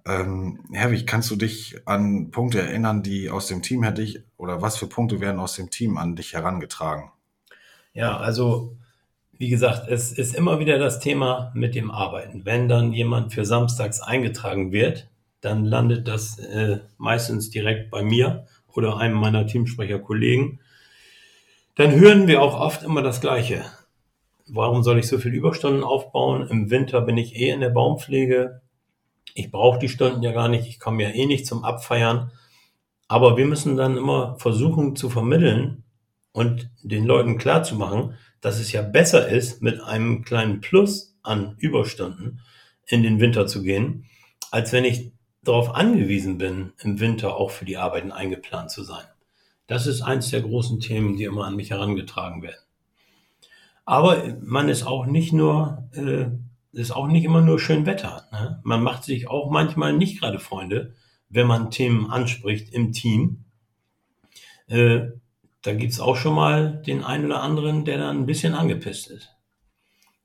Ähm, 0.06 0.60
Herwig, 0.72 1.06
kannst 1.06 1.30
du 1.30 1.36
dich 1.36 1.76
an 1.84 2.30
Punkte 2.30 2.60
erinnern, 2.60 3.02
die 3.02 3.28
aus 3.28 3.48
dem 3.48 3.62
Team 3.62 3.82
hätte 3.82 4.02
ich, 4.02 4.20
oder 4.36 4.62
was 4.62 4.76
für 4.76 4.86
Punkte 4.86 5.20
werden 5.20 5.40
aus 5.40 5.54
dem 5.54 5.70
Team 5.70 5.98
an 5.98 6.14
dich 6.14 6.34
herangetragen? 6.34 7.10
Ja, 7.92 8.16
also 8.16 8.76
wie 9.38 9.48
gesagt, 9.48 9.88
es 9.88 10.12
ist 10.12 10.34
immer 10.34 10.60
wieder 10.60 10.78
das 10.78 11.00
Thema 11.00 11.50
mit 11.54 11.74
dem 11.74 11.90
Arbeiten. 11.90 12.44
Wenn 12.44 12.68
dann 12.68 12.92
jemand 12.92 13.32
für 13.32 13.44
samstags 13.44 14.00
eingetragen 14.00 14.72
wird, 14.72 15.08
dann 15.40 15.64
landet 15.64 16.08
das 16.08 16.38
äh, 16.38 16.78
meistens 16.98 17.50
direkt 17.50 17.90
bei 17.90 18.02
mir 18.02 18.46
oder 18.72 18.98
einem 18.98 19.16
meiner 19.16 19.46
Teamsprecherkollegen. 19.46 20.60
Dann 21.74 21.92
hören 21.92 22.26
wir 22.26 22.42
auch 22.42 22.58
oft 22.58 22.82
immer 22.82 23.02
das 23.02 23.20
Gleiche. 23.20 23.64
Warum 24.46 24.82
soll 24.82 24.98
ich 24.98 25.08
so 25.08 25.18
viel 25.18 25.34
Überstunden 25.34 25.82
aufbauen? 25.82 26.46
Im 26.48 26.70
Winter 26.70 27.00
bin 27.00 27.18
ich 27.18 27.36
eh 27.36 27.50
in 27.50 27.60
der 27.60 27.70
Baumpflege. 27.70 28.62
Ich 29.36 29.50
brauche 29.50 29.78
die 29.78 29.90
Stunden 29.90 30.22
ja 30.22 30.32
gar 30.32 30.48
nicht. 30.48 30.66
Ich 30.66 30.80
komme 30.80 31.02
ja 31.02 31.10
eh 31.10 31.26
nicht 31.26 31.46
zum 31.46 31.62
Abfeiern. 31.62 32.32
Aber 33.06 33.36
wir 33.36 33.44
müssen 33.44 33.76
dann 33.76 33.98
immer 33.98 34.38
versuchen 34.38 34.96
zu 34.96 35.10
vermitteln 35.10 35.84
und 36.32 36.70
den 36.82 37.04
Leuten 37.04 37.36
klarzumachen, 37.36 38.14
dass 38.40 38.58
es 38.58 38.72
ja 38.72 38.80
besser 38.80 39.28
ist, 39.28 39.62
mit 39.62 39.80
einem 39.80 40.24
kleinen 40.24 40.62
Plus 40.62 41.14
an 41.22 41.54
Überstunden 41.58 42.40
in 42.86 43.02
den 43.02 43.20
Winter 43.20 43.46
zu 43.46 43.62
gehen, 43.62 44.06
als 44.50 44.72
wenn 44.72 44.86
ich 44.86 45.12
darauf 45.42 45.74
angewiesen 45.74 46.38
bin, 46.38 46.72
im 46.78 46.98
Winter 46.98 47.36
auch 47.36 47.50
für 47.50 47.66
die 47.66 47.76
Arbeiten 47.76 48.12
eingeplant 48.12 48.70
zu 48.70 48.84
sein. 48.84 49.04
Das 49.66 49.86
ist 49.86 50.00
eins 50.00 50.30
der 50.30 50.40
großen 50.40 50.80
Themen, 50.80 51.16
die 51.16 51.24
immer 51.24 51.44
an 51.44 51.56
mich 51.56 51.70
herangetragen 51.70 52.42
werden. 52.42 52.64
Aber 53.84 54.34
man 54.40 54.70
ist 54.70 54.86
auch 54.86 55.04
nicht 55.04 55.32
nur, 55.32 55.88
äh, 55.92 56.26
ist 56.76 56.90
auch 56.90 57.06
nicht 57.06 57.24
immer 57.24 57.40
nur 57.40 57.58
schön 57.58 57.86
Wetter. 57.86 58.26
Ne? 58.32 58.60
Man 58.62 58.82
macht 58.82 59.04
sich 59.04 59.28
auch 59.28 59.50
manchmal 59.50 59.92
nicht 59.92 60.20
gerade 60.20 60.38
Freunde, 60.38 60.94
wenn 61.28 61.46
man 61.46 61.70
Themen 61.70 62.10
anspricht 62.10 62.72
im 62.72 62.92
Team. 62.92 63.44
Äh, 64.68 65.08
da 65.62 65.74
gibt's 65.74 66.00
auch 66.00 66.16
schon 66.16 66.34
mal 66.34 66.82
den 66.86 67.02
einen 67.02 67.26
oder 67.26 67.42
anderen, 67.42 67.84
der 67.84 67.98
dann 67.98 68.18
ein 68.18 68.26
bisschen 68.26 68.54
angepisst 68.54 69.10
ist. 69.10 69.34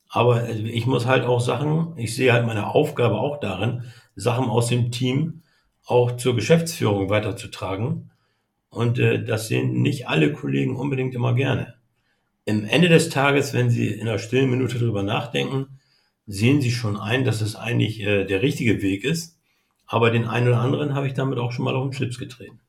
Aber 0.10 0.48
äh, 0.48 0.54
ich 0.54 0.86
muss 0.86 1.06
halt 1.06 1.26
auch 1.26 1.40
Sachen, 1.40 1.98
ich 1.98 2.16
sehe 2.16 2.34
halt 2.34 2.46
meine 2.46 2.68
Aufgabe 2.68 3.16
auch 3.16 3.40
darin, 3.40 3.84
Sachen 4.16 4.50
aus 4.50 4.68
dem 4.68 4.92
Team 4.92 5.44
auch 5.86 6.18
zur 6.18 6.36
Geschäftsführung 6.36 7.10
weiterzutragen. 7.10 8.12
Und 8.70 9.00
äh, 9.00 9.24
das 9.24 9.48
sehen 9.48 9.82
nicht 9.82 10.08
alle 10.08 10.34
Kollegen 10.34 10.76
unbedingt 10.76 11.16
immer 11.16 11.34
gerne. 11.34 11.76
Im 12.46 12.66
Ende 12.66 12.90
des 12.90 13.10
Tages, 13.10 13.54
wenn 13.54 13.70
Sie 13.70 13.88
in 13.88 14.08
einer 14.08 14.20
stillen 14.20 14.50
Minute 14.50 14.80
drüber 14.80 15.04
nachdenken, 15.04 15.80
sehen 16.32 16.62
Sie 16.62 16.72
schon 16.72 16.98
ein, 16.98 17.26
dass 17.26 17.42
es 17.42 17.56
eigentlich 17.56 18.00
äh, 18.00 18.24
der 18.24 18.42
richtige 18.42 18.82
Weg 18.82 19.04
ist. 19.04 19.38
Aber 19.86 20.12
den 20.12 20.26
einen 20.26 20.48
oder 20.48 20.62
anderen 20.62 20.96
habe 20.96 21.08
ich 21.08 21.14
damit 21.14 21.38
auch 21.38 21.52
schon 21.52 21.66
mal 21.66 21.76
auf 21.76 21.84
den 21.84 21.94
Schlips 21.94 22.18
getreten. 22.18 22.62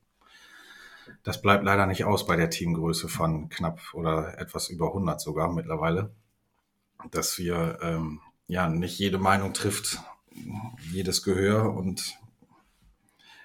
Das 1.23 1.41
bleibt 1.41 1.65
leider 1.65 1.87
nicht 1.87 2.05
aus 2.05 2.27
bei 2.27 2.35
der 2.35 2.51
Teamgröße 2.51 3.09
von 3.09 3.49
knapp 3.49 3.81
oder 3.95 4.37
etwas 4.39 4.69
über 4.69 4.89
100 4.89 5.21
sogar 5.21 5.53
mittlerweile, 5.53 6.11
dass 7.13 7.39
wir 7.39 7.79
ähm, 7.81 8.21
ja 8.49 8.69
nicht 8.69 8.99
jede 8.99 9.19
Meinung 9.19 9.53
trifft, 9.53 10.01
jedes 10.93 11.23
Gehör 11.23 11.73
und 11.77 12.19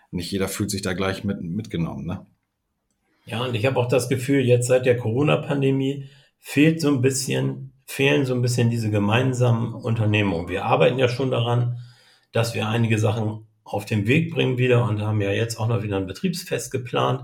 nicht 0.10 0.32
jeder 0.32 0.48
fühlt 0.48 0.72
sich 0.72 0.82
da 0.82 0.94
gleich 0.94 1.24
mit, 1.24 1.44
mitgenommen. 1.44 2.08
Ne? 2.08 2.26
Ja, 3.26 3.44
und 3.44 3.54
ich 3.54 3.68
habe 3.68 3.78
auch 3.78 3.88
das 3.88 4.10
Gefühl, 4.10 4.44
jetzt 4.44 4.68
seit 4.68 4.88
der 4.88 4.98
Corona-Pandemie 4.98 6.10
fehlt 6.40 6.82
so 6.82 6.88
ein 6.88 7.02
bisschen, 7.02 7.74
fehlen 7.88 8.26
so 8.26 8.36
ein 8.36 8.42
bisschen 8.42 8.70
diese 8.70 8.92
gemeinsamen 8.92 9.74
Unternehmungen. 9.74 10.50
Wir 10.50 10.66
arbeiten 10.66 11.00
ja 11.00 11.08
schon 11.08 11.32
daran, 11.32 11.80
dass 12.34 12.54
wir 12.54 12.68
einige 12.68 13.00
Sachen 13.00 13.48
auf 13.64 13.86
den 13.86 14.08
Weg 14.08 14.34
bringen 14.34 14.58
wieder 14.58 14.84
und 14.84 15.02
haben 15.02 15.22
ja 15.22 15.32
jetzt 15.32 15.60
auch 15.60 15.68
noch 15.68 15.82
wieder 15.82 15.98
ein 15.98 16.06
Betriebsfest 16.06 16.70
geplant, 16.70 17.24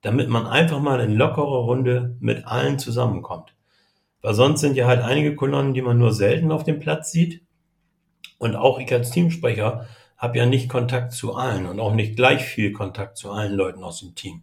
damit 0.00 0.28
man 0.28 0.46
einfach 0.46 0.80
mal 0.80 1.00
in 1.00 1.14
lockerer 1.14 1.64
Runde 1.64 2.16
mit 2.18 2.46
allen 2.46 2.78
zusammenkommt. 2.78 3.54
Weil 4.22 4.34
sonst 4.34 4.62
sind 4.62 4.76
ja 4.76 4.86
halt 4.86 5.02
einige 5.02 5.36
Kolonnen, 5.36 5.74
die 5.74 5.82
man 5.82 5.98
nur 5.98 6.12
selten 6.12 6.50
auf 6.50 6.64
dem 6.64 6.80
Platz 6.80 7.12
sieht. 7.12 7.42
Und 8.38 8.56
auch 8.56 8.78
ich 8.80 8.92
als 8.92 9.10
Teamsprecher 9.10 9.86
habe 10.16 10.38
ja 10.38 10.46
nicht 10.46 10.68
Kontakt 10.68 11.12
zu 11.12 11.34
allen 11.34 11.66
und 11.66 11.78
auch 11.78 11.94
nicht 11.94 12.16
gleich 12.16 12.42
viel 12.42 12.72
Kontakt 12.72 13.16
zu 13.18 13.30
allen 13.30 13.52
Leuten 13.52 13.84
aus 13.84 14.00
dem 14.00 14.14
Team. 14.14 14.42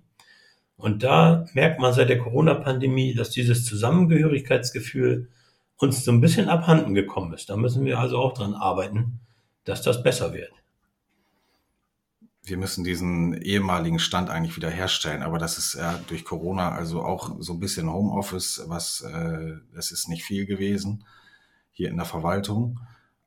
Und 0.76 1.02
da 1.04 1.46
merkt 1.54 1.80
man 1.80 1.94
seit 1.94 2.10
der 2.10 2.20
Corona-Pandemie, 2.20 3.16
dass 3.16 3.32
dieses 3.32 3.66
Zusammengehörigkeitsgefühl 3.66 5.30
uns 5.78 6.04
so 6.04 6.12
ein 6.12 6.22
bisschen 6.22 6.50
abhanden 6.50 6.94
gekommen 6.94 7.34
ist. 7.34 7.50
Da 7.50 7.58
müssen 7.58 7.86
wir 7.86 8.00
also 8.00 8.18
auch 8.18 8.34
dran 8.34 8.54
arbeiten, 8.54 9.20
dass 9.64 9.82
das 9.82 10.04
besser 10.04 10.34
wird. 10.34 10.52
Wir 12.44 12.58
müssen 12.58 12.84
diesen 12.84 13.34
ehemaligen 13.34 14.00
Stand 14.00 14.30
eigentlich 14.30 14.56
wieder 14.56 14.70
herstellen, 14.70 15.22
aber 15.22 15.38
das 15.38 15.58
ist 15.58 15.74
ja 15.74 16.00
durch 16.08 16.24
Corona 16.24 16.72
also 16.72 17.04
auch 17.04 17.36
so 17.40 17.54
ein 17.54 17.60
bisschen 17.60 17.92
Homeoffice, 17.92 18.64
was 18.68 19.02
äh, 19.02 19.56
es 19.76 19.92
ist 19.92 20.08
nicht 20.08 20.24
viel 20.24 20.46
gewesen 20.46 21.04
hier 21.74 21.90
in 21.90 21.98
der 21.98 22.06
Verwaltung. 22.06 22.80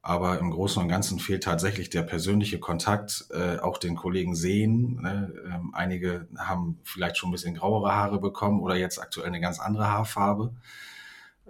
Aber 0.02 0.38
im 0.38 0.50
Großen 0.50 0.83
und 0.83 0.88
Ganzen 0.88 1.19
fehlt 1.19 1.45
tatsächlich 1.45 1.90
der 1.90 2.02
persönliche 2.02 2.59
Kontakt, 2.59 3.26
äh, 3.30 3.59
auch 3.59 3.76
den 3.76 3.97
Kollegen 3.97 4.35
sehen. 4.35 5.02
Ne? 5.02 5.30
Ähm, 5.47 5.75
einige 5.75 6.26
haben 6.38 6.78
vielleicht 6.83 7.19
schon 7.19 7.28
ein 7.28 7.33
bisschen 7.33 7.54
grauere 7.54 7.95
Haare 7.95 8.19
bekommen 8.19 8.61
oder 8.61 8.76
jetzt 8.76 8.99
aktuell 8.99 9.26
eine 9.26 9.40
ganz 9.40 9.61
andere 9.61 9.88
Haarfarbe. 9.88 10.54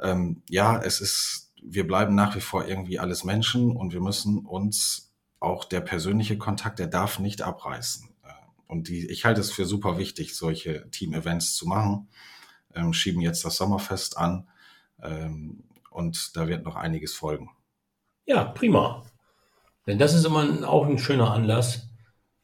Ähm, 0.00 0.42
ja, 0.48 0.80
es 0.80 1.00
ist, 1.00 1.52
wir 1.62 1.86
bleiben 1.86 2.14
nach 2.14 2.34
wie 2.34 2.40
vor 2.40 2.66
irgendwie 2.66 2.98
alles 2.98 3.24
Menschen 3.24 3.76
und 3.76 3.92
wir 3.92 4.00
müssen 4.00 4.38
uns 4.38 5.12
auch 5.40 5.64
der 5.64 5.80
persönliche 5.80 6.38
Kontakt, 6.38 6.78
der 6.78 6.86
darf 6.86 7.18
nicht 7.18 7.42
abreißen. 7.42 8.08
Äh, 8.24 8.28
und 8.66 8.88
die, 8.88 9.10
ich 9.10 9.24
halte 9.24 9.40
es 9.40 9.52
für 9.52 9.66
super 9.66 9.98
wichtig, 9.98 10.36
solche 10.36 10.90
Team-Events 10.90 11.54
zu 11.54 11.66
machen. 11.66 12.08
Ähm, 12.74 12.92
schieben 12.92 13.20
jetzt 13.20 13.44
das 13.44 13.56
Sommerfest 13.56 14.16
an 14.16 14.48
ähm, 15.02 15.64
und 15.90 16.36
da 16.36 16.46
wird 16.46 16.64
noch 16.64 16.76
einiges 16.76 17.14
folgen. 17.14 17.50
Ja, 18.26 18.44
prima. 18.44 19.04
Denn 19.86 19.98
das 19.98 20.14
ist 20.14 20.24
immer 20.24 20.68
auch 20.68 20.86
ein 20.86 20.98
schöner 20.98 21.32
Anlass 21.32 21.88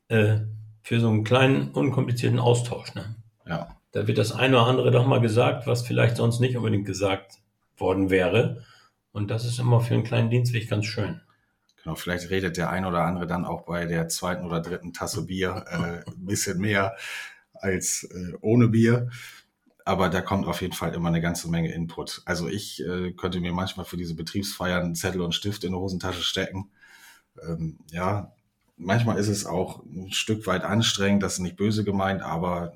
äh, 0.09 0.39
für 0.83 1.01
so 1.01 1.09
einen 1.09 1.23
kleinen, 1.23 1.71
unkomplizierten 1.71 2.41
Austausch. 2.41 2.95
Ne? 2.95 3.15
Ja. 3.47 3.77
Da 3.93 4.07
wird 4.07 4.19
das 4.19 4.33
eine 4.33 4.57
oder 4.57 4.67
andere 4.67 4.91
doch 4.91 5.07
mal 5.07 5.21
gesagt, 5.21 5.67
was 5.67 5.87
vielleicht 5.87 6.17
sonst 6.17 6.41
nicht 6.41 6.57
unbedingt 6.57 6.87
gesagt 6.87 7.39
worden 7.77 8.11
wäre. 8.11 8.65
Und 9.13 9.31
das 9.31 9.45
ist 9.45 9.59
immer 9.59 9.81
für 9.81 9.95
einen 9.95 10.05
kleinen 10.05 10.31
Dienstweg 10.31 10.69
ganz 10.69 10.87
schön. 10.87 11.21
Genau, 11.83 11.95
vielleicht 11.95 12.31
redet 12.31 12.57
der 12.57 12.71
ein 12.71 12.85
oder 12.85 13.05
andere 13.05 13.27
dann 13.27 13.45
auch 13.45 13.63
bei 13.63 13.87
der 13.87 14.09
zweiten 14.09 14.45
oder 14.45 14.61
dritten 14.61 14.93
Tasse 14.93 15.27
Bier 15.27 15.65
äh, 15.69 16.11
ein 16.11 16.27
bisschen 16.27 16.59
mehr 16.59 16.97
als 17.55 18.05
äh, 18.05 18.37
ohne 18.41 18.69
Bier 18.69 19.09
aber 19.87 20.09
da 20.09 20.21
kommt 20.21 20.49
auf 20.49 20.63
jeden 20.63 20.73
Fall 20.73 20.95
immer 20.95 21.09
eine 21.09 21.21
ganze 21.21 21.49
Menge 21.49 21.73
Input. 21.73 22.21
Also 22.25 22.49
ich 22.49 22.85
äh, 22.85 23.13
könnte 23.13 23.39
mir 23.39 23.53
manchmal 23.53 23.87
für 23.87 23.97
diese 23.97 24.17
Betriebsfeiern 24.17 24.97
Zettel 24.97 25.21
und 25.21 25.33
Stift 25.33 25.63
in 25.63 25.71
die 25.71 25.79
Hosentasche 25.79 26.23
stecken. 26.23 26.71
Ähm, 27.41 27.79
ja, 27.93 28.33
manchmal 28.77 29.17
ist 29.17 29.29
es 29.29 29.47
auch 29.47 29.85
ein 29.85 30.11
Stück 30.11 30.45
weit 30.49 30.65
anstrengend, 30.65 31.23
das 31.23 31.35
ist 31.35 31.39
nicht 31.39 31.57
böse 31.57 31.85
gemeint, 31.85 32.21
aber 32.21 32.73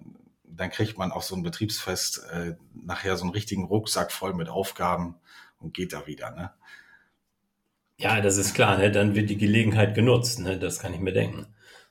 dann 0.56 0.70
kriegt 0.70 0.98
man 0.98 1.12
auf 1.12 1.24
so 1.24 1.36
ein 1.36 1.42
Betriebsfest 1.42 2.22
äh, 2.32 2.54
nachher 2.84 3.16
so 3.16 3.24
einen 3.24 3.32
richtigen 3.32 3.64
Rucksack 3.64 4.12
voll 4.12 4.34
mit 4.34 4.48
Aufgaben 4.48 5.16
und 5.58 5.74
geht 5.74 5.92
da 5.92 6.06
wieder. 6.06 6.30
Ne? 6.30 6.50
Ja, 7.96 8.20
das 8.20 8.36
ist 8.36 8.54
klar, 8.54 8.78
ne? 8.78 8.90
dann 8.90 9.14
wird 9.14 9.30
die 9.30 9.38
Gelegenheit 9.38 9.94
genutzt, 9.94 10.40
ne? 10.40 10.58
das 10.58 10.78
kann 10.78 10.94
ich 10.94 11.00
mir 11.00 11.12
denken. 11.12 11.46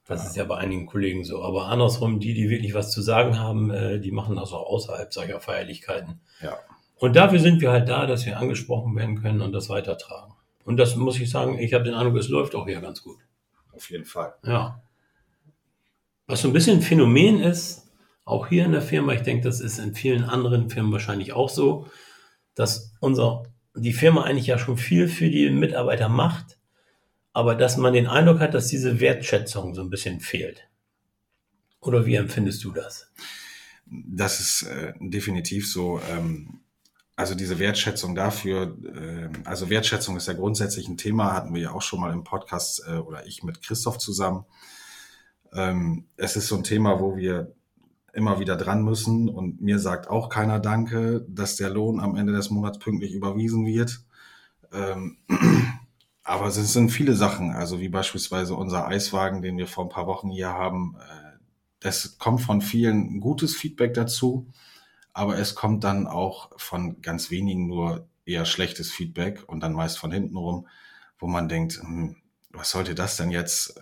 Das 0.05 0.25
ist 0.25 0.35
ja 0.35 0.43
bei 0.43 0.57
einigen 0.57 0.87
Kollegen 0.87 1.23
so. 1.23 1.43
Aber 1.43 1.67
andersrum, 1.67 2.19
die, 2.19 2.33
die 2.33 2.49
wirklich 2.49 2.73
was 2.73 2.91
zu 2.91 3.03
sagen 3.03 3.37
haben, 3.37 3.69
äh, 3.69 3.99
die 3.99 4.11
machen 4.11 4.35
das 4.35 4.51
auch 4.53 4.65
außerhalb 4.65 5.13
solcher 5.13 5.39
Feierlichkeiten. 5.39 6.19
Ja. 6.41 6.57
Und 6.95 7.15
dafür 7.15 7.39
sind 7.39 7.61
wir 7.61 7.71
halt 7.71 7.87
da, 7.89 8.07
dass 8.07 8.25
wir 8.25 8.39
angesprochen 8.39 8.95
werden 8.95 9.21
können 9.21 9.41
und 9.41 9.53
das 9.53 9.69
weitertragen. 9.69 10.33
Und 10.65 10.77
das 10.77 10.95
muss 10.95 11.19
ich 11.19 11.29
sagen, 11.29 11.59
ich 11.59 11.73
habe 11.73 11.83
den 11.83 11.93
Eindruck, 11.93 12.17
es 12.17 12.27
läuft 12.27 12.55
auch 12.55 12.65
hier 12.65 12.81
ganz 12.81 13.03
gut. 13.03 13.19
Auf 13.71 13.89
jeden 13.91 14.05
Fall. 14.05 14.33
Ja. 14.43 14.81
Was 16.25 16.41
so 16.41 16.47
ein 16.47 16.53
bisschen 16.53 16.77
ein 16.77 16.81
Phänomen 16.81 17.41
ist, 17.41 17.88
auch 18.29 18.47
hier 18.47 18.65
in 18.65 18.71
der 18.71 18.81
Firma, 18.81 19.13
ich 19.13 19.21
denke, 19.21 19.43
das 19.43 19.59
ist 19.59 19.79
in 19.79 19.95
vielen 19.95 20.23
anderen 20.23 20.69
Firmen 20.69 20.91
wahrscheinlich 20.91 21.33
auch 21.33 21.49
so, 21.49 21.87
dass 22.55 22.93
unser, 22.99 23.43
die 23.75 23.93
Firma 23.93 24.23
eigentlich 24.23 24.47
ja 24.47 24.57
schon 24.57 24.77
viel 24.77 25.07
für 25.07 25.29
die 25.29 25.49
Mitarbeiter 25.49 26.09
macht, 26.09 26.57
aber 27.33 27.55
dass 27.55 27.77
man 27.77 27.93
den 27.93 28.07
Eindruck 28.07 28.39
hat, 28.39 28.53
dass 28.53 28.67
diese 28.67 28.99
Wertschätzung 28.99 29.73
so 29.73 29.81
ein 29.81 29.89
bisschen 29.89 30.19
fehlt. 30.19 30.67
Oder 31.81 32.05
wie 32.05 32.15
empfindest 32.15 32.63
du 32.63 32.71
das? 32.71 33.11
Das 33.85 34.39
ist 34.39 34.63
äh, 34.63 34.93
definitiv 34.99 35.71
so. 35.71 36.01
Ähm, 36.11 36.59
also 37.15 37.35
diese 37.35 37.59
Wertschätzung 37.59 38.15
dafür, 38.15 38.77
äh, 38.83 39.29
also 39.45 39.69
Wertschätzung 39.69 40.17
ist 40.17 40.27
ja 40.27 40.33
grundsätzlich 40.33 40.87
ein 40.87 40.97
Thema, 40.97 41.33
hatten 41.33 41.53
wir 41.53 41.61
ja 41.61 41.71
auch 41.71 41.81
schon 41.81 41.99
mal 41.99 42.13
im 42.13 42.23
Podcast 42.23 42.83
äh, 42.87 42.97
oder 42.97 43.25
ich 43.25 43.43
mit 43.43 43.61
Christoph 43.61 43.97
zusammen. 43.97 44.45
Ähm, 45.53 46.05
es 46.17 46.35
ist 46.35 46.47
so 46.47 46.55
ein 46.55 46.63
Thema, 46.63 46.99
wo 46.99 47.15
wir 47.15 47.53
immer 48.13 48.39
wieder 48.39 48.55
dran 48.55 48.83
müssen 48.83 49.29
und 49.29 49.61
mir 49.61 49.79
sagt 49.79 50.09
auch 50.09 50.29
keiner 50.29 50.59
Danke, 50.59 51.25
dass 51.27 51.55
der 51.55 51.69
Lohn 51.69 51.99
am 51.99 52.15
Ende 52.15 52.33
des 52.33 52.49
Monats 52.49 52.79
pünktlich 52.79 53.13
überwiesen 53.13 53.65
wird. 53.65 54.01
Ähm, 54.71 55.17
aber 56.23 56.47
es 56.47 56.55
sind 56.55 56.89
viele 56.89 57.15
Sachen, 57.15 57.51
also 57.51 57.79
wie 57.79 57.89
beispielsweise 57.89 58.55
unser 58.55 58.87
Eiswagen, 58.87 59.41
den 59.41 59.57
wir 59.57 59.67
vor 59.67 59.85
ein 59.85 59.89
paar 59.89 60.07
Wochen 60.07 60.29
hier 60.29 60.49
haben. 60.49 60.95
Äh, 60.99 61.39
das 61.79 62.17
kommt 62.17 62.41
von 62.41 62.61
vielen 62.61 63.19
gutes 63.19 63.55
Feedback 63.55 63.93
dazu, 63.93 64.47
aber 65.13 65.37
es 65.37 65.55
kommt 65.55 65.83
dann 65.83 66.07
auch 66.07 66.51
von 66.57 67.01
ganz 67.01 67.31
wenigen 67.31 67.67
nur 67.67 68.07
eher 68.25 68.45
schlechtes 68.45 68.91
Feedback 68.91 69.43
und 69.47 69.61
dann 69.61 69.73
meist 69.73 69.97
von 69.97 70.11
hinten 70.11 70.37
rum, 70.37 70.67
wo 71.17 71.27
man 71.27 71.49
denkt, 71.49 71.81
hm, 71.81 72.17
was 72.51 72.71
sollte 72.71 72.95
das 72.95 73.17
denn 73.17 73.31
jetzt? 73.31 73.77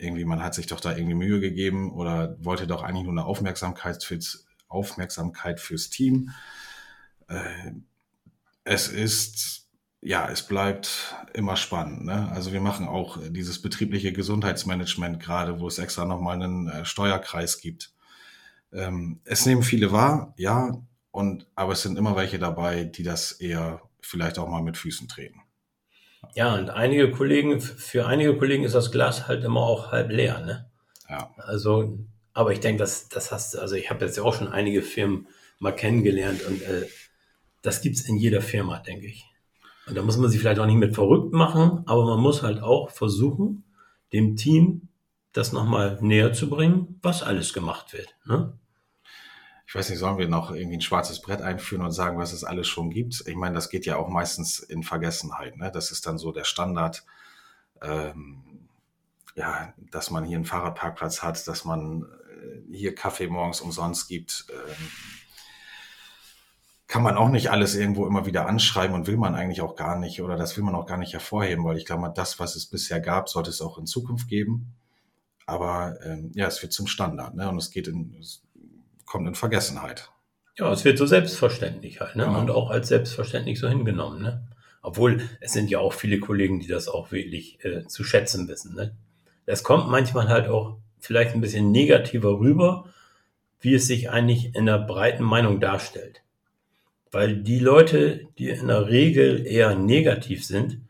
Irgendwie, 0.00 0.24
man 0.24 0.42
hat 0.42 0.54
sich 0.54 0.66
doch 0.66 0.80
da 0.80 0.96
irgendwie 0.96 1.14
Mühe 1.14 1.40
gegeben 1.40 1.92
oder 1.92 2.36
wollte 2.40 2.66
doch 2.66 2.82
eigentlich 2.82 3.04
nur 3.04 3.12
eine 3.12 3.24
Aufmerksamkeit 3.24 4.02
fürs, 4.02 4.46
Aufmerksamkeit 4.68 5.60
fürs 5.60 5.90
Team. 5.90 6.30
Äh, 7.28 7.72
es 8.64 8.88
ist 8.88 9.60
ja, 10.02 10.28
es 10.30 10.42
bleibt 10.42 11.14
immer 11.34 11.56
spannend. 11.56 12.06
Ne? 12.06 12.30
Also 12.32 12.52
wir 12.52 12.60
machen 12.60 12.88
auch 12.88 13.18
dieses 13.28 13.60
betriebliche 13.60 14.12
Gesundheitsmanagement 14.12 15.20
gerade, 15.20 15.60
wo 15.60 15.68
es 15.68 15.78
extra 15.78 16.06
nochmal 16.06 16.42
einen 16.42 16.68
äh, 16.68 16.84
Steuerkreis 16.84 17.60
gibt. 17.60 17.92
Ähm, 18.72 19.20
es 19.24 19.44
nehmen 19.46 19.62
viele 19.62 19.92
wahr, 19.92 20.32
ja, 20.36 20.80
und 21.10 21.46
aber 21.54 21.72
es 21.72 21.82
sind 21.82 21.98
immer 21.98 22.16
welche 22.16 22.38
dabei, 22.38 22.84
die 22.84 23.02
das 23.02 23.32
eher 23.32 23.82
vielleicht 24.00 24.38
auch 24.38 24.48
mal 24.48 24.62
mit 24.62 24.76
Füßen 24.78 25.08
treten. 25.08 25.42
Ja, 26.34 26.54
und 26.54 26.70
einige 26.70 27.10
Kollegen, 27.10 27.60
für 27.60 28.06
einige 28.06 28.36
Kollegen 28.36 28.64
ist 28.64 28.74
das 28.74 28.92
Glas 28.92 29.26
halt 29.26 29.44
immer 29.44 29.60
auch 29.60 29.90
halb 29.90 30.10
leer, 30.10 30.40
ne? 30.40 30.70
Ja. 31.08 31.30
Also, 31.38 31.98
aber 32.32 32.52
ich 32.52 32.60
denke, 32.60 32.78
das, 32.78 33.08
das 33.08 33.32
hast 33.32 33.56
also 33.56 33.74
ich 33.74 33.90
habe 33.90 34.04
jetzt 34.04 34.16
ja 34.16 34.22
auch 34.22 34.34
schon 34.34 34.48
einige 34.48 34.82
Firmen 34.82 35.26
mal 35.58 35.72
kennengelernt 35.72 36.42
und 36.46 36.62
äh, 36.62 36.86
das 37.62 37.82
gibt's 37.82 38.02
in 38.02 38.16
jeder 38.16 38.40
Firma, 38.40 38.78
denke 38.78 39.06
ich. 39.06 39.26
Und 39.86 39.96
da 39.96 40.02
muss 40.02 40.16
man 40.16 40.30
sich 40.30 40.40
vielleicht 40.40 40.60
auch 40.60 40.66
nicht 40.66 40.76
mit 40.76 40.94
verrückt 40.94 41.32
machen, 41.32 41.82
aber 41.86 42.04
man 42.04 42.20
muss 42.20 42.42
halt 42.42 42.62
auch 42.62 42.90
versuchen, 42.90 43.64
dem 44.12 44.36
Team 44.36 44.88
das 45.32 45.52
nochmal 45.52 45.98
näher 46.00 46.32
zu 46.32 46.48
bringen, 46.48 46.98
was 47.02 47.22
alles 47.22 47.52
gemacht 47.52 47.92
wird. 47.92 48.14
Ne? 48.24 48.52
Ich 49.70 49.74
weiß 49.76 49.88
nicht, 49.88 50.00
sollen 50.00 50.18
wir 50.18 50.26
noch 50.26 50.50
irgendwie 50.50 50.78
ein 50.78 50.80
schwarzes 50.80 51.22
Brett 51.22 51.42
einführen 51.42 51.84
und 51.84 51.92
sagen, 51.92 52.18
was 52.18 52.32
es 52.32 52.42
alles 52.42 52.66
schon 52.66 52.90
gibt? 52.90 53.22
Ich 53.28 53.36
meine, 53.36 53.54
das 53.54 53.70
geht 53.70 53.86
ja 53.86 53.98
auch 53.98 54.08
meistens 54.08 54.58
in 54.58 54.82
Vergessenheit. 54.82 55.56
Ne? 55.58 55.70
Das 55.72 55.92
ist 55.92 56.08
dann 56.08 56.18
so 56.18 56.32
der 56.32 56.42
Standard, 56.42 57.04
ähm, 57.80 58.66
ja, 59.36 59.72
dass 59.92 60.10
man 60.10 60.24
hier 60.24 60.38
einen 60.38 60.44
Fahrradparkplatz 60.44 61.22
hat, 61.22 61.46
dass 61.46 61.64
man 61.64 62.02
äh, 62.02 62.76
hier 62.76 62.96
Kaffee 62.96 63.28
morgens 63.28 63.60
umsonst 63.60 64.08
gibt. 64.08 64.46
Ähm, 64.50 64.88
kann 66.88 67.04
man 67.04 67.16
auch 67.16 67.28
nicht 67.28 67.52
alles 67.52 67.76
irgendwo 67.76 68.08
immer 68.08 68.26
wieder 68.26 68.48
anschreiben 68.48 68.96
und 68.96 69.06
will 69.06 69.18
man 69.18 69.36
eigentlich 69.36 69.60
auch 69.60 69.76
gar 69.76 69.96
nicht 69.96 70.20
oder 70.20 70.36
das 70.36 70.56
will 70.56 70.64
man 70.64 70.74
auch 70.74 70.86
gar 70.86 70.98
nicht 70.98 71.12
hervorheben, 71.12 71.64
weil 71.64 71.76
ich 71.76 71.86
glaube, 71.86 72.12
das, 72.12 72.40
was 72.40 72.56
es 72.56 72.66
bisher 72.66 72.98
gab, 72.98 73.28
sollte 73.28 73.50
es 73.50 73.60
auch 73.60 73.78
in 73.78 73.86
Zukunft 73.86 74.26
geben. 74.26 74.74
Aber 75.46 75.96
ähm, 76.04 76.32
ja, 76.34 76.48
es 76.48 76.60
wird 76.60 76.72
zum 76.72 76.88
Standard 76.88 77.36
ne? 77.36 77.48
und 77.48 77.58
es 77.58 77.70
geht 77.70 77.86
in, 77.86 78.20
kommt 79.10 79.26
in 79.26 79.34
Vergessenheit. 79.34 80.08
Ja, 80.56 80.72
es 80.72 80.84
wird 80.84 80.96
so 80.96 81.04
selbstverständlich 81.04 82.00
halt, 82.00 82.16
ne? 82.16 82.26
Genau. 82.26 82.38
Und 82.38 82.50
auch 82.50 82.70
als 82.70 82.88
selbstverständlich 82.88 83.58
so 83.58 83.68
hingenommen, 83.68 84.22
ne? 84.22 84.46
Obwohl, 84.82 85.20
es 85.40 85.52
sind 85.52 85.68
ja 85.68 85.80
auch 85.80 85.92
viele 85.92 86.20
Kollegen, 86.20 86.60
die 86.60 86.68
das 86.68 86.88
auch 86.88 87.10
wirklich 87.12 87.62
äh, 87.64 87.86
zu 87.86 88.04
schätzen 88.04 88.48
wissen, 88.48 88.74
ne? 88.74 88.94
Das 89.46 89.64
kommt 89.64 89.90
manchmal 89.90 90.28
halt 90.28 90.48
auch 90.48 90.76
vielleicht 91.00 91.34
ein 91.34 91.40
bisschen 91.40 91.72
negativer 91.72 92.38
rüber, 92.38 92.84
wie 93.60 93.74
es 93.74 93.86
sich 93.86 94.10
eigentlich 94.10 94.54
in 94.54 94.66
der 94.66 94.78
breiten 94.78 95.24
Meinung 95.24 95.60
darstellt. 95.60 96.22
Weil 97.10 97.36
die 97.36 97.58
Leute, 97.58 98.28
die 98.38 98.48
in 98.48 98.68
der 98.68 98.86
Regel 98.86 99.44
eher 99.44 99.74
negativ 99.74 100.44
sind, 100.44 100.82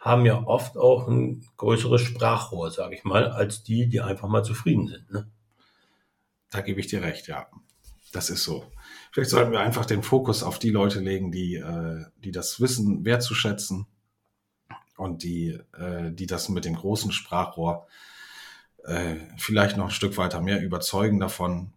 haben 0.00 0.26
ja 0.26 0.42
oft 0.44 0.76
auch 0.76 1.06
ein 1.06 1.44
größeres 1.56 2.00
Sprachrohr, 2.00 2.72
sage 2.72 2.96
ich 2.96 3.04
mal, 3.04 3.28
als 3.28 3.62
die, 3.62 3.86
die 3.86 4.00
einfach 4.00 4.28
mal 4.28 4.42
zufrieden 4.42 4.88
sind. 4.88 5.12
Ne? 5.12 5.28
Da 6.50 6.60
gebe 6.60 6.80
ich 6.80 6.88
dir 6.88 7.02
recht, 7.02 7.28
ja. 7.28 7.48
Das 8.12 8.28
ist 8.28 8.42
so. 8.42 8.70
Vielleicht 9.12 9.30
sollten 9.30 9.52
wir 9.52 9.60
einfach 9.60 9.86
den 9.86 10.02
Fokus 10.02 10.42
auf 10.42 10.58
die 10.58 10.70
Leute 10.70 11.00
legen, 11.00 11.30
die, 11.30 11.54
äh, 11.54 12.04
die 12.18 12.32
das 12.32 12.60
wissen, 12.60 13.04
wertzuschätzen 13.04 13.86
und 14.96 15.22
die, 15.22 15.58
äh, 15.78 16.10
die 16.12 16.26
das 16.26 16.48
mit 16.48 16.64
dem 16.64 16.74
großen 16.74 17.12
Sprachrohr 17.12 17.86
äh, 18.84 19.16
vielleicht 19.36 19.76
noch 19.76 19.86
ein 19.86 19.90
Stück 19.90 20.16
weiter 20.16 20.40
mehr 20.40 20.62
überzeugen 20.62 21.20
davon, 21.20 21.72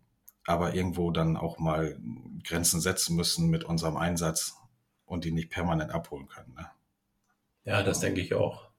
aber 0.46 0.74
irgendwo 0.74 1.12
dann 1.12 1.38
auch 1.38 1.60
mal 1.60 1.98
Grenzen 2.44 2.82
setzen 2.82 3.16
müssen 3.16 3.50
mit 3.50 3.64
unserem 3.64 3.98
Einsatz 3.98 4.58
und 5.06 5.26
die 5.26 5.32
nicht 5.32 5.50
permanent 5.50 5.92
abholen 5.92 6.28
können. 6.28 6.54
Ne? 6.56 6.68
Ja, 7.66 7.84
das 7.84 8.00
denke 8.00 8.22
ich 8.22 8.34
auch. 8.34 8.70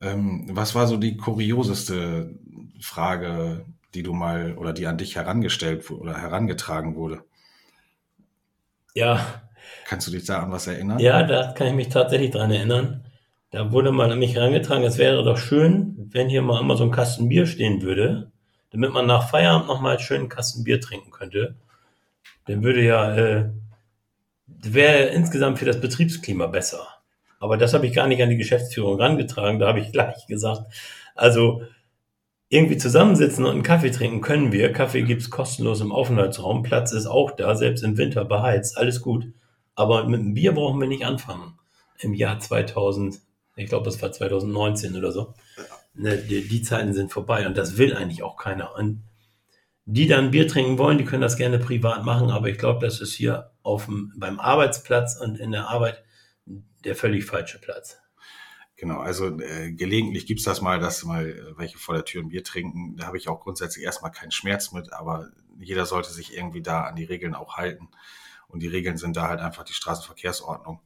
Ähm, 0.00 0.48
was 0.50 0.74
war 0.74 0.86
so 0.88 0.96
die 0.96 1.16
kurioseste 1.16 2.34
Frage, 2.80 3.64
die 3.94 4.02
du 4.02 4.12
mal 4.12 4.56
oder 4.56 4.72
die 4.72 4.86
an 4.86 4.98
dich 4.98 5.16
herangestellt 5.16 5.90
oder 5.90 6.16
herangetragen 6.16 6.94
wurde? 6.94 7.22
Ja. 8.94 9.42
Kannst 9.86 10.06
du 10.06 10.10
dich 10.10 10.24
da 10.24 10.40
an 10.40 10.52
was 10.52 10.66
erinnern? 10.66 10.98
Ja, 10.98 11.22
da 11.22 11.52
kann 11.52 11.68
ich 11.68 11.74
mich 11.74 11.88
tatsächlich 11.88 12.30
dran 12.30 12.50
erinnern. 12.50 13.04
Da 13.50 13.70
wurde 13.70 13.92
mal 13.92 14.10
an 14.10 14.18
mich 14.18 14.34
herangetragen, 14.34 14.84
es 14.84 14.96
wäre 14.96 15.22
doch 15.22 15.36
schön, 15.36 16.08
wenn 16.10 16.28
hier 16.28 16.42
mal 16.42 16.60
immer 16.60 16.76
so 16.76 16.84
ein 16.84 16.90
Kasten 16.90 17.28
Bier 17.28 17.46
stehen 17.46 17.82
würde, 17.82 18.30
damit 18.70 18.92
man 18.92 19.06
nach 19.06 19.28
Feierabend 19.28 19.68
nochmal 19.68 19.98
schön 19.98 20.20
einen 20.20 20.28
Kasten 20.30 20.64
Bier 20.64 20.80
trinken 20.80 21.10
könnte. 21.10 21.54
Dann 22.46 22.62
würde 22.62 22.82
ja, 22.82 23.14
äh, 23.14 23.50
wäre 24.46 25.08
insgesamt 25.08 25.58
für 25.58 25.66
das 25.66 25.80
Betriebsklima 25.80 26.46
besser. 26.46 26.86
Aber 27.40 27.56
das 27.56 27.74
habe 27.74 27.86
ich 27.86 27.92
gar 27.92 28.06
nicht 28.06 28.22
an 28.22 28.30
die 28.30 28.36
Geschäftsführung 28.36 29.00
rangetragen. 29.00 29.58
Da 29.58 29.68
habe 29.68 29.80
ich 29.80 29.92
gleich 29.92 30.26
gesagt, 30.26 30.62
also 31.14 31.62
irgendwie 32.52 32.76
zusammensitzen 32.76 33.46
und 33.46 33.52
einen 33.52 33.62
Kaffee 33.62 33.90
trinken 33.90 34.20
können 34.20 34.52
wir. 34.52 34.74
Kaffee 34.74 35.04
gibt's 35.04 35.30
kostenlos 35.30 35.80
im 35.80 35.90
Aufenthaltsraum. 35.90 36.62
Platz 36.62 36.92
ist 36.92 37.06
auch 37.06 37.30
da, 37.30 37.54
selbst 37.54 37.82
im 37.82 37.96
Winter 37.96 38.26
beheizt. 38.26 38.76
Alles 38.76 39.00
gut. 39.00 39.24
Aber 39.74 40.06
mit 40.06 40.20
dem 40.20 40.34
Bier 40.34 40.52
brauchen 40.52 40.78
wir 40.78 40.86
nicht 40.86 41.06
anfangen. 41.06 41.58
Im 41.98 42.12
Jahr 42.12 42.38
2000, 42.38 43.20
ich 43.56 43.70
glaube, 43.70 43.86
das 43.86 44.02
war 44.02 44.12
2019 44.12 44.98
oder 44.98 45.12
so. 45.12 45.32
Ne, 45.94 46.18
die, 46.18 46.46
die, 46.46 46.60
Zeiten 46.60 46.92
sind 46.92 47.10
vorbei 47.10 47.46
und 47.46 47.56
das 47.56 47.78
will 47.78 47.96
eigentlich 47.96 48.22
auch 48.22 48.36
keiner. 48.36 48.76
Und 48.76 49.02
die 49.86 50.06
dann 50.06 50.30
Bier 50.30 50.46
trinken 50.46 50.76
wollen, 50.76 50.98
die 50.98 51.06
können 51.06 51.22
das 51.22 51.38
gerne 51.38 51.58
privat 51.58 52.04
machen, 52.04 52.30
aber 52.30 52.48
ich 52.48 52.58
glaube, 52.58 52.84
das 52.84 53.00
ist 53.00 53.14
hier 53.14 53.52
auf 53.62 53.86
dem, 53.86 54.12
beim 54.18 54.38
Arbeitsplatz 54.38 55.16
und 55.16 55.38
in 55.38 55.52
der 55.52 55.70
Arbeit 55.70 56.04
der 56.84 56.96
völlig 56.96 57.24
falsche 57.24 57.58
Platz. 57.58 58.01
Genau, 58.82 58.98
also 58.98 59.38
äh, 59.38 59.70
gelegentlich 59.70 60.26
gibt's 60.26 60.42
das 60.42 60.60
mal, 60.60 60.80
dass 60.80 61.04
mal 61.04 61.30
äh, 61.30 61.56
welche 61.56 61.78
vor 61.78 61.94
der 61.94 62.04
Tür 62.04 62.20
ein 62.20 62.30
Bier 62.30 62.42
trinken. 62.42 62.96
Da 62.96 63.06
habe 63.06 63.16
ich 63.16 63.28
auch 63.28 63.38
grundsätzlich 63.38 63.84
erstmal 63.84 64.10
keinen 64.10 64.32
Schmerz 64.32 64.72
mit, 64.72 64.92
aber 64.92 65.30
jeder 65.56 65.86
sollte 65.86 66.10
sich 66.10 66.36
irgendwie 66.36 66.62
da 66.62 66.82
an 66.82 66.96
die 66.96 67.04
Regeln 67.04 67.36
auch 67.36 67.56
halten. 67.56 67.90
Und 68.48 68.58
die 68.60 68.66
Regeln 68.66 68.96
sind 68.96 69.16
da 69.16 69.28
halt 69.28 69.38
einfach 69.38 69.62
die 69.62 69.72
Straßenverkehrsordnung. 69.72 70.80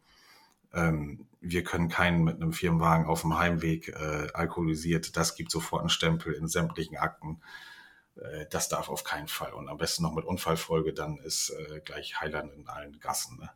Ähm, 0.75 1.27
wir 1.41 1.65
können 1.65 1.89
keinen 1.89 2.23
mit 2.23 2.37
einem 2.37 2.53
Firmenwagen 2.53 3.07
auf 3.07 3.23
dem 3.23 3.39
Heimweg 3.39 3.89
äh, 3.89 4.29
alkoholisiert. 4.35 5.17
Das 5.17 5.35
gibt 5.35 5.51
sofort 5.51 5.81
einen 5.81 5.89
Stempel 5.89 6.35
in 6.35 6.49
sämtlichen 6.49 6.99
Akten. 6.99 7.41
Äh, 8.17 8.45
das 8.51 8.69
darf 8.69 8.91
auf 8.91 9.05
keinen 9.05 9.29
Fall. 9.29 9.55
Und 9.55 9.71
am 9.71 9.79
besten 9.79 10.03
noch 10.03 10.15
mit 10.15 10.27
Unfallfolge, 10.27 10.93
dann 10.93 11.17
ist 11.17 11.49
äh, 11.49 11.81
gleich 11.81 12.21
Heiland 12.21 12.53
in 12.53 12.69
allen 12.69 13.01
Gassen. 13.01 13.39
Ne? 13.39 13.51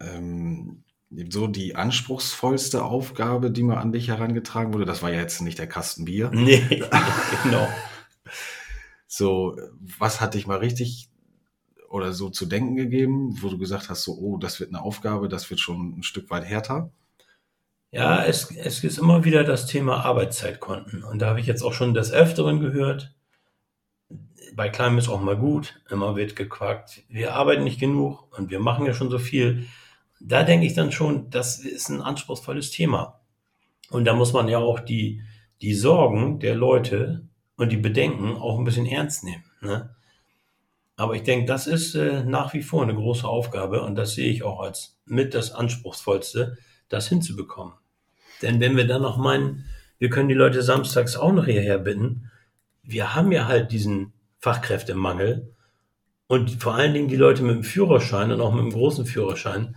ähm, 0.00 0.84
so 1.10 1.46
die 1.46 1.74
anspruchsvollste 1.74 2.84
Aufgabe, 2.84 3.50
die 3.50 3.62
mal 3.62 3.78
an 3.78 3.92
dich 3.92 4.08
herangetragen 4.08 4.72
wurde? 4.72 4.84
Das 4.84 5.02
war 5.02 5.10
ja 5.10 5.20
jetzt 5.20 5.40
nicht 5.40 5.58
der 5.58 5.66
Kasten 5.66 6.04
Bier. 6.04 6.30
Nee, 6.34 6.84
genau. 7.42 7.68
so, 9.06 9.56
was 9.80 10.20
hat 10.20 10.34
dich 10.34 10.46
mal 10.46 10.58
richtig 10.58 11.08
oder 11.88 12.12
so 12.12 12.30
zu 12.30 12.46
denken 12.46 12.76
gegeben, 12.76 13.36
wo 13.42 13.48
du 13.48 13.58
gesagt 13.58 13.88
hast, 13.88 14.04
so, 14.04 14.16
oh, 14.16 14.36
das 14.38 14.60
wird 14.60 14.70
eine 14.70 14.82
Aufgabe, 14.82 15.28
das 15.28 15.50
wird 15.50 15.58
schon 15.58 15.98
ein 15.98 16.02
Stück 16.04 16.30
weit 16.30 16.44
härter? 16.44 16.90
Ja, 17.90 18.24
es, 18.24 18.52
es 18.56 18.84
ist 18.84 18.98
immer 18.98 19.24
wieder 19.24 19.42
das 19.42 19.66
Thema 19.66 20.04
Arbeitszeitkonten. 20.04 21.02
Und 21.02 21.18
da 21.18 21.30
habe 21.30 21.40
ich 21.40 21.46
jetzt 21.46 21.62
auch 21.62 21.72
schon 21.72 21.92
des 21.92 22.12
Öfteren 22.12 22.60
gehört. 22.60 23.12
Bei 24.54 24.68
Kleinem 24.68 24.98
ist 24.98 25.08
auch 25.08 25.20
mal 25.20 25.36
gut. 25.36 25.80
Immer 25.90 26.14
wird 26.14 26.36
gequakt. 26.36 27.02
Wir 27.08 27.34
arbeiten 27.34 27.64
nicht 27.64 27.80
genug 27.80 28.28
und 28.38 28.50
wir 28.50 28.60
machen 28.60 28.86
ja 28.86 28.94
schon 28.94 29.10
so 29.10 29.18
viel 29.18 29.66
da 30.20 30.42
denke 30.42 30.66
ich 30.66 30.74
dann 30.74 30.92
schon, 30.92 31.30
das 31.30 31.58
ist 31.58 31.88
ein 31.88 32.02
anspruchsvolles 32.02 32.70
Thema. 32.70 33.20
Und 33.90 34.04
da 34.04 34.14
muss 34.14 34.32
man 34.32 34.48
ja 34.48 34.58
auch 34.58 34.80
die, 34.80 35.22
die 35.62 35.74
Sorgen 35.74 36.38
der 36.38 36.54
Leute 36.54 37.26
und 37.56 37.72
die 37.72 37.76
Bedenken 37.76 38.36
auch 38.36 38.58
ein 38.58 38.64
bisschen 38.64 38.86
ernst 38.86 39.24
nehmen. 39.24 39.44
Ne? 39.60 39.94
Aber 40.96 41.14
ich 41.14 41.22
denke, 41.22 41.46
das 41.46 41.66
ist 41.66 41.94
äh, 41.94 42.22
nach 42.24 42.52
wie 42.52 42.62
vor 42.62 42.82
eine 42.82 42.94
große 42.94 43.26
Aufgabe 43.26 43.82
und 43.82 43.96
das 43.96 44.14
sehe 44.14 44.30
ich 44.30 44.42
auch 44.42 44.60
als 44.60 44.98
mit 45.06 45.34
das 45.34 45.52
Anspruchsvollste, 45.52 46.58
das 46.88 47.08
hinzubekommen. 47.08 47.74
Denn 48.42 48.60
wenn 48.60 48.76
wir 48.76 48.86
dann 48.86 49.02
noch 49.02 49.16
meinen, 49.16 49.64
wir 49.98 50.10
können 50.10 50.28
die 50.28 50.34
Leute 50.34 50.62
samstags 50.62 51.16
auch 51.16 51.32
noch 51.32 51.46
hierher 51.46 51.78
bitten, 51.78 52.30
wir 52.82 53.14
haben 53.14 53.32
ja 53.32 53.46
halt 53.46 53.72
diesen 53.72 54.12
Fachkräftemangel 54.38 55.54
und 56.26 56.62
vor 56.62 56.74
allen 56.74 56.94
Dingen 56.94 57.08
die 57.08 57.16
Leute 57.16 57.42
mit 57.42 57.56
dem 57.56 57.64
Führerschein 57.64 58.30
und 58.30 58.40
auch 58.40 58.52
mit 58.52 58.64
dem 58.64 58.72
großen 58.72 59.04
Führerschein, 59.04 59.76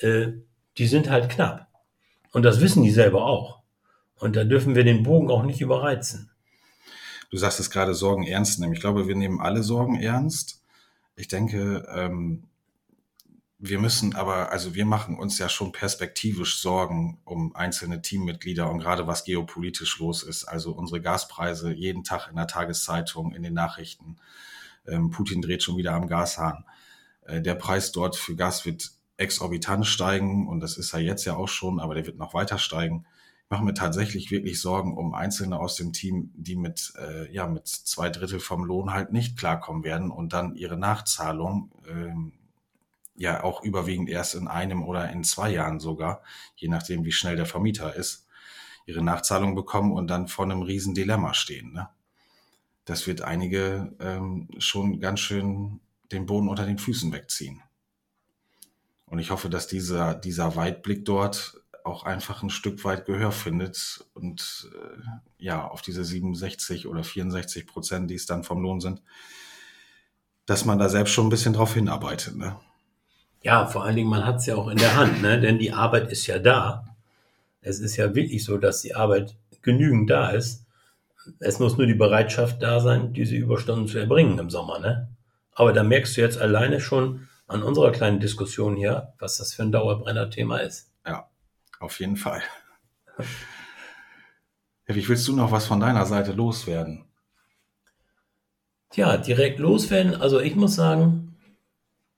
äh, 0.00 0.32
die 0.78 0.86
sind 0.86 1.10
halt 1.10 1.30
knapp. 1.30 1.68
Und 2.32 2.42
das 2.42 2.60
wissen 2.60 2.82
die 2.82 2.90
selber 2.90 3.24
auch. 3.24 3.60
Und 4.16 4.36
da 4.36 4.44
dürfen 4.44 4.74
wir 4.74 4.84
den 4.84 5.02
Bogen 5.02 5.30
auch 5.30 5.42
nicht 5.42 5.60
überreizen. 5.60 6.30
Du 7.30 7.36
sagst 7.36 7.60
es 7.60 7.70
gerade, 7.70 7.94
Sorgen 7.94 8.26
ernst 8.26 8.58
nehmen. 8.58 8.72
Ich 8.72 8.80
glaube, 8.80 9.08
wir 9.08 9.14
nehmen 9.16 9.40
alle 9.40 9.62
Sorgen 9.62 10.00
ernst. 10.00 10.62
Ich 11.16 11.28
denke, 11.28 11.86
ähm, 11.94 12.44
wir 13.58 13.78
müssen 13.78 14.14
aber, 14.14 14.52
also 14.52 14.74
wir 14.74 14.86
machen 14.86 15.18
uns 15.18 15.38
ja 15.38 15.48
schon 15.48 15.70
perspektivisch 15.70 16.60
Sorgen 16.60 17.20
um 17.24 17.54
einzelne 17.54 18.00
Teammitglieder 18.00 18.70
und 18.70 18.78
gerade 18.78 19.06
was 19.06 19.24
geopolitisch 19.24 19.98
los 19.98 20.22
ist. 20.22 20.44
Also 20.44 20.72
unsere 20.72 21.00
Gaspreise 21.00 21.70
jeden 21.70 22.02
Tag 22.02 22.28
in 22.30 22.36
der 22.36 22.46
Tageszeitung, 22.46 23.34
in 23.34 23.42
den 23.42 23.54
Nachrichten. 23.54 24.16
Ähm, 24.86 25.10
Putin 25.10 25.42
dreht 25.42 25.62
schon 25.62 25.76
wieder 25.76 25.92
am 25.92 26.08
Gashahn. 26.08 26.64
Äh, 27.22 27.42
der 27.42 27.54
Preis 27.54 27.92
dort 27.92 28.16
für 28.16 28.34
Gas 28.34 28.64
wird 28.64 28.92
exorbitant 29.20 29.86
steigen 29.86 30.48
und 30.48 30.60
das 30.60 30.78
ist 30.78 30.94
er 30.94 31.00
jetzt 31.00 31.24
ja 31.24 31.36
auch 31.36 31.48
schon, 31.48 31.78
aber 31.78 31.94
der 31.94 32.06
wird 32.06 32.18
noch 32.18 32.34
weiter 32.34 32.58
steigen. 32.58 33.04
Ich 33.44 33.50
mache 33.50 33.64
mir 33.64 33.74
tatsächlich 33.74 34.30
wirklich 34.30 34.60
Sorgen 34.60 34.96
um 34.96 35.14
Einzelne 35.14 35.58
aus 35.58 35.76
dem 35.76 35.92
Team, 35.92 36.32
die 36.34 36.56
mit, 36.56 36.92
äh, 36.98 37.30
ja, 37.32 37.46
mit 37.46 37.68
zwei 37.68 38.08
Drittel 38.08 38.40
vom 38.40 38.64
Lohn 38.64 38.92
halt 38.92 39.12
nicht 39.12 39.36
klarkommen 39.36 39.84
werden 39.84 40.10
und 40.10 40.32
dann 40.32 40.54
ihre 40.54 40.78
Nachzahlung 40.78 41.70
ähm, 41.88 42.32
ja 43.16 43.44
auch 43.44 43.62
überwiegend 43.62 44.08
erst 44.08 44.34
in 44.34 44.48
einem 44.48 44.82
oder 44.82 45.10
in 45.10 45.24
zwei 45.24 45.50
Jahren 45.50 45.80
sogar, 45.80 46.22
je 46.56 46.68
nachdem 46.68 47.04
wie 47.04 47.12
schnell 47.12 47.36
der 47.36 47.46
Vermieter 47.46 47.94
ist, 47.94 48.26
ihre 48.86 49.02
Nachzahlung 49.02 49.54
bekommen 49.54 49.92
und 49.92 50.08
dann 50.08 50.28
vor 50.28 50.46
einem 50.46 50.62
riesen 50.62 50.94
Dilemma 50.94 51.34
stehen. 51.34 51.72
Ne? 51.72 51.90
Das 52.86 53.06
wird 53.06 53.20
einige 53.20 53.94
ähm, 54.00 54.48
schon 54.58 55.00
ganz 55.00 55.20
schön 55.20 55.80
den 56.10 56.24
Boden 56.24 56.48
unter 56.48 56.64
den 56.64 56.78
Füßen 56.78 57.12
wegziehen. 57.12 57.62
Und 59.10 59.18
ich 59.18 59.32
hoffe, 59.32 59.50
dass 59.50 59.66
dieser, 59.66 60.14
dieser 60.14 60.54
Weitblick 60.54 61.04
dort 61.04 61.60
auch 61.82 62.04
einfach 62.04 62.44
ein 62.44 62.50
Stück 62.50 62.84
weit 62.84 63.06
Gehör 63.06 63.32
findet 63.32 64.04
und 64.14 64.70
äh, 64.72 65.44
ja, 65.44 65.66
auf 65.66 65.82
diese 65.82 66.04
67 66.04 66.86
oder 66.86 67.02
64 67.02 67.66
Prozent, 67.66 68.08
die 68.08 68.14
es 68.14 68.26
dann 68.26 68.44
vom 68.44 68.62
Lohn 68.62 68.80
sind, 68.80 69.02
dass 70.46 70.64
man 70.64 70.78
da 70.78 70.88
selbst 70.88 71.12
schon 71.12 71.26
ein 71.26 71.30
bisschen 71.30 71.54
drauf 71.54 71.74
hinarbeitet. 71.74 72.36
Ne? 72.36 72.54
Ja, 73.42 73.66
vor 73.66 73.84
allen 73.84 73.96
Dingen, 73.96 74.08
man 74.08 74.24
hat 74.24 74.36
es 74.36 74.46
ja 74.46 74.54
auch 74.54 74.68
in 74.68 74.78
der 74.78 74.94
Hand, 74.94 75.22
ne? 75.22 75.40
denn 75.40 75.58
die 75.58 75.72
Arbeit 75.72 76.12
ist 76.12 76.28
ja 76.28 76.38
da. 76.38 76.84
Es 77.62 77.80
ist 77.80 77.96
ja 77.96 78.14
wirklich 78.14 78.44
so, 78.44 78.58
dass 78.58 78.82
die 78.82 78.94
Arbeit 78.94 79.34
genügend 79.62 80.08
da 80.08 80.30
ist. 80.30 80.66
Es 81.40 81.58
muss 81.58 81.76
nur 81.76 81.88
die 81.88 81.94
Bereitschaft 81.94 82.62
da 82.62 82.78
sein, 82.78 83.12
diese 83.12 83.34
Überstunden 83.34 83.88
zu 83.88 83.98
erbringen 83.98 84.38
im 84.38 84.50
Sommer. 84.50 84.78
Ne? 84.78 85.08
Aber 85.52 85.72
da 85.72 85.82
merkst 85.82 86.16
du 86.16 86.20
jetzt 86.20 86.38
alleine 86.38 86.80
schon 86.80 87.26
an 87.50 87.62
unserer 87.62 87.90
kleinen 87.90 88.20
Diskussion 88.20 88.76
hier, 88.76 89.12
was 89.18 89.38
das 89.38 89.52
für 89.52 89.62
ein 89.62 89.72
Dauerbrenner-Thema 89.72 90.58
ist. 90.58 90.92
Ja, 91.04 91.28
auf 91.80 91.98
jeden 91.98 92.16
Fall. 92.16 92.42
Wie 94.86 95.08
willst 95.08 95.26
du 95.28 95.36
noch 95.36 95.52
was 95.52 95.66
von 95.66 95.80
deiner 95.80 96.06
Seite 96.06 96.32
loswerden? 96.32 97.04
Tja, 98.90 99.16
direkt 99.16 99.58
loswerden. 99.58 100.14
Also 100.14 100.40
ich 100.40 100.56
muss 100.56 100.74
sagen, 100.74 101.36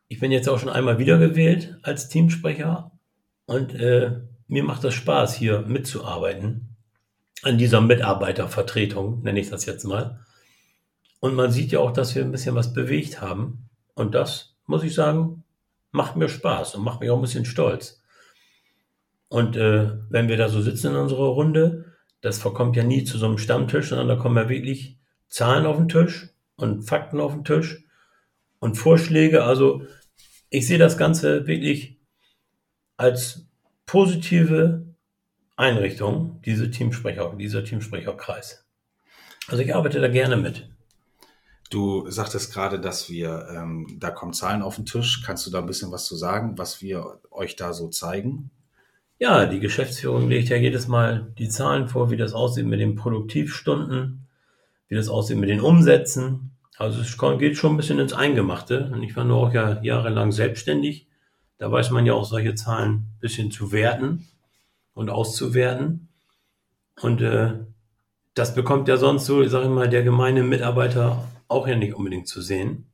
ich 0.09 0.21
bin 0.21 0.33
jetzt 0.33 0.49
auch 0.49 0.59
schon 0.59 0.71
einmal 0.71 0.99
wiedergewählt 0.99 1.79
als 1.83 2.09
Teamsprecher 2.09 2.91
und 3.47 3.75
äh, 3.75 4.21
mir 4.49 4.65
macht 4.65 4.85
das 4.85 4.95
Spaß, 4.95 5.35
hier 5.35 5.63
mitzuarbeiten. 5.63 6.77
An 7.43 7.59
dieser 7.59 7.81
Mitarbeitervertretung, 7.81 9.23
nenne 9.23 9.41
ich 9.41 9.51
das 9.51 9.65
jetzt 9.67 9.85
mal. 9.85 10.21
Und 11.21 11.35
man 11.35 11.51
sieht 11.51 11.73
ja 11.73 11.81
auch, 11.81 11.93
dass 11.93 12.15
wir 12.15 12.23
ein 12.23 12.33
bisschen 12.33 12.55
was 12.55 12.73
bewegt 12.73 13.21
haben. 13.21 13.71
Und 13.95 14.15
das, 14.15 14.52
muss 14.73 14.83
ich 14.83 14.95
sagen, 14.95 15.45
macht 15.91 16.17
mir 16.17 16.31
Spaß 16.31 16.75
und 16.75 16.83
macht 16.83 17.01
mich 17.01 17.11
auch 17.11 17.17
ein 17.17 17.23
bisschen 17.23 17.45
stolz. 17.45 18.03
Und 19.29 19.55
äh, 19.57 19.91
wenn 20.09 20.29
wir 20.29 20.39
da 20.39 20.49
so 20.49 20.63
sitzen 20.63 20.89
in 20.89 20.97
unserer 20.97 21.29
Runde, 21.29 21.93
das 22.23 22.39
verkommt 22.39 22.75
ja 22.75 22.83
nie 22.83 23.05
zu 23.05 23.19
so 23.19 23.27
einem 23.27 23.39
Stammtisch, 23.39 23.91
sondern 23.91 24.09
da 24.09 24.17
kommen 24.17 24.37
ja 24.37 24.49
wirklich 24.49 24.99
Zahlen 25.29 25.67
auf 25.67 25.77
den 25.77 25.89
Tisch 25.89 26.31
und 26.57 26.85
Fakten 26.85 27.21
auf 27.21 27.33
den 27.33 27.45
Tisch 27.45 27.85
und 28.61 28.77
Vorschläge. 28.77 29.45
Also 29.45 29.83
ich 30.49 30.67
sehe 30.67 30.79
das 30.79 30.97
Ganze 30.97 31.47
wirklich 31.47 31.99
als 32.97 33.47
positive 33.85 34.87
Einrichtung, 35.57 36.41
diese 36.47 36.71
Teamsprecher, 36.71 37.35
dieser 37.39 37.63
Teamsprecherkreis. 37.63 38.67
Also 39.49 39.63
ich 39.63 39.75
arbeite 39.75 40.01
da 40.01 40.09
gerne 40.09 40.37
mit. 40.37 40.72
Du 41.73 42.05
sagtest 42.11 42.53
gerade, 42.53 42.79
dass 42.79 43.09
wir, 43.09 43.49
ähm, 43.51 43.97
da 43.99 44.11
kommen 44.11 44.35
Zahlen 44.35 44.61
auf 44.61 44.77
den 44.77 44.85
Tisch. 44.85 45.23
Kannst 45.25 45.47
du 45.47 45.51
da 45.51 45.61
ein 45.61 45.67
bisschen 45.67 45.91
was 45.91 46.05
zu 46.05 46.17
sagen, 46.17 46.59
was 46.59 46.83
wir 46.83 47.19
euch 47.31 47.57
da 47.57 47.73
so 47.73 47.89
zeigen? 47.89 48.51
Ja, 49.19 49.47
die 49.47 49.59
Geschäftsführung 49.59 50.29
legt 50.29 50.51
ja 50.51 50.59
jedes 50.59 50.87
Mal 50.87 51.33
die 51.39 51.49
Zahlen 51.49 51.89
vor, 51.89 52.11
wie 52.11 52.19
das 52.19 52.35
aussieht 52.35 52.67
mit 52.67 52.79
den 52.79 52.95
Produktivstunden, 52.95 54.29
wie 54.89 54.97
das 54.97 55.09
aussieht 55.09 55.39
mit 55.39 55.49
den 55.49 55.63
Umsätzen. 55.63 56.51
Also 56.77 57.01
es 57.01 57.17
geht 57.39 57.57
schon 57.57 57.73
ein 57.73 57.77
bisschen 57.79 58.01
ins 58.01 58.13
Eingemachte. 58.13 58.91
Und 58.93 59.03
ich 59.03 59.17
war 59.17 59.25
nur 59.25 59.39
auch 59.39 59.55
ja 59.55 59.81
jahrelang 59.83 60.31
selbstständig. 60.31 61.07
Da 61.57 61.73
weiß 61.73 61.91
man 61.91 62.05
ja 62.05 62.13
auch 62.13 62.27
solche 62.27 62.55
Zahlen 62.55 62.93
ein 62.93 63.17
bisschen 63.21 63.51
zu 63.51 63.73
werten 63.73 64.27
und 64.93 65.09
auszuwerten. 65.09 66.09
Und 67.01 67.23
äh, 67.23 67.55
das 68.35 68.55
bekommt 68.55 68.89
ja 68.89 68.99
sonst 68.99 69.25
so, 69.25 69.41
ich 69.41 69.51
sage 69.51 69.71
mal, 69.71 69.89
der 69.89 70.03
gemeine 70.03 70.43
Mitarbeiter 70.43 71.29
auch 71.53 71.67
ja 71.69 71.77
nicht 71.77 71.95
unbedingt 71.95 72.29
zu 72.29 72.43
sehen, 72.43 72.91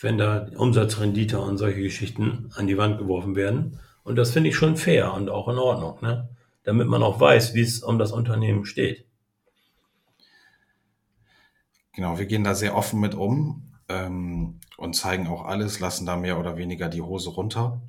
wenn 0.00 0.18
da 0.18 0.48
Umsatzrendite 0.56 1.40
und 1.40 1.58
solche 1.58 1.80
Geschichten 1.80 2.50
an 2.54 2.66
die 2.66 2.78
Wand 2.78 2.98
geworfen 2.98 3.36
werden. 3.36 3.80
Und 4.04 4.16
das 4.16 4.30
finde 4.30 4.50
ich 4.50 4.56
schon 4.56 4.76
fair 4.76 5.12
und 5.14 5.28
auch 5.28 5.48
in 5.48 5.58
Ordnung, 5.58 5.98
ne? 6.02 6.28
damit 6.62 6.88
man 6.88 7.02
auch 7.02 7.20
weiß, 7.20 7.54
wie 7.54 7.62
es 7.62 7.82
um 7.82 7.98
das 7.98 8.12
Unternehmen 8.12 8.64
steht. 8.64 9.06
Genau, 11.92 12.18
wir 12.18 12.26
gehen 12.26 12.44
da 12.44 12.54
sehr 12.54 12.76
offen 12.76 13.00
mit 13.00 13.14
um 13.14 13.72
ähm, 13.88 14.60
und 14.76 14.94
zeigen 14.94 15.26
auch 15.28 15.44
alles, 15.44 15.80
lassen 15.80 16.04
da 16.04 16.16
mehr 16.16 16.38
oder 16.38 16.56
weniger 16.56 16.88
die 16.88 17.00
Hose 17.00 17.30
runter. 17.30 17.80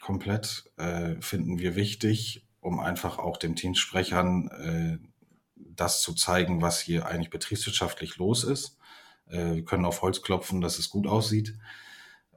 Komplett 0.00 0.70
äh, 0.76 1.16
finden 1.20 1.58
wir 1.58 1.74
wichtig, 1.74 2.46
um 2.60 2.78
einfach 2.78 3.18
auch 3.18 3.36
den 3.36 3.56
Teamsprechern 3.56 4.48
äh, 4.48 5.08
das 5.56 6.02
zu 6.02 6.14
zeigen, 6.14 6.62
was 6.62 6.80
hier 6.80 7.06
eigentlich 7.06 7.30
betriebswirtschaftlich 7.30 8.16
los 8.16 8.44
ist. 8.44 8.77
Äh, 9.30 9.56
wir 9.56 9.64
können 9.64 9.84
auf 9.84 10.02
Holz 10.02 10.22
klopfen, 10.22 10.60
dass 10.60 10.78
es 10.78 10.90
gut 10.90 11.06
aussieht. 11.06 11.54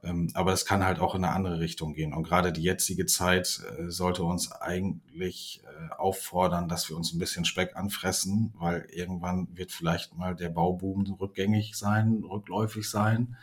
Ähm, 0.04 0.30
aber 0.34 0.52
es 0.52 0.66
kann 0.66 0.84
halt 0.84 0.98
auch 0.98 1.14
in 1.14 1.24
eine 1.24 1.34
andere 1.34 1.60
Richtung 1.60 1.94
gehen. 1.94 2.12
Und 2.12 2.24
gerade 2.24 2.52
die 2.52 2.62
jetzige 2.62 3.06
Zeit 3.06 3.60
äh, 3.78 3.88
sollte 3.88 4.24
uns 4.24 4.50
eigentlich 4.50 5.62
äh, 5.64 5.92
auffordern, 5.94 6.68
dass 6.68 6.88
wir 6.88 6.96
uns 6.96 7.12
ein 7.12 7.18
bisschen 7.18 7.44
Speck 7.44 7.76
anfressen, 7.76 8.52
weil 8.58 8.86
irgendwann 8.90 9.48
wird 9.56 9.70
vielleicht 9.70 10.16
mal 10.16 10.34
der 10.34 10.48
Bauboom 10.48 11.04
rückgängig 11.20 11.76
sein, 11.76 12.24
rückläufig 12.28 12.88
sein. 12.90 13.36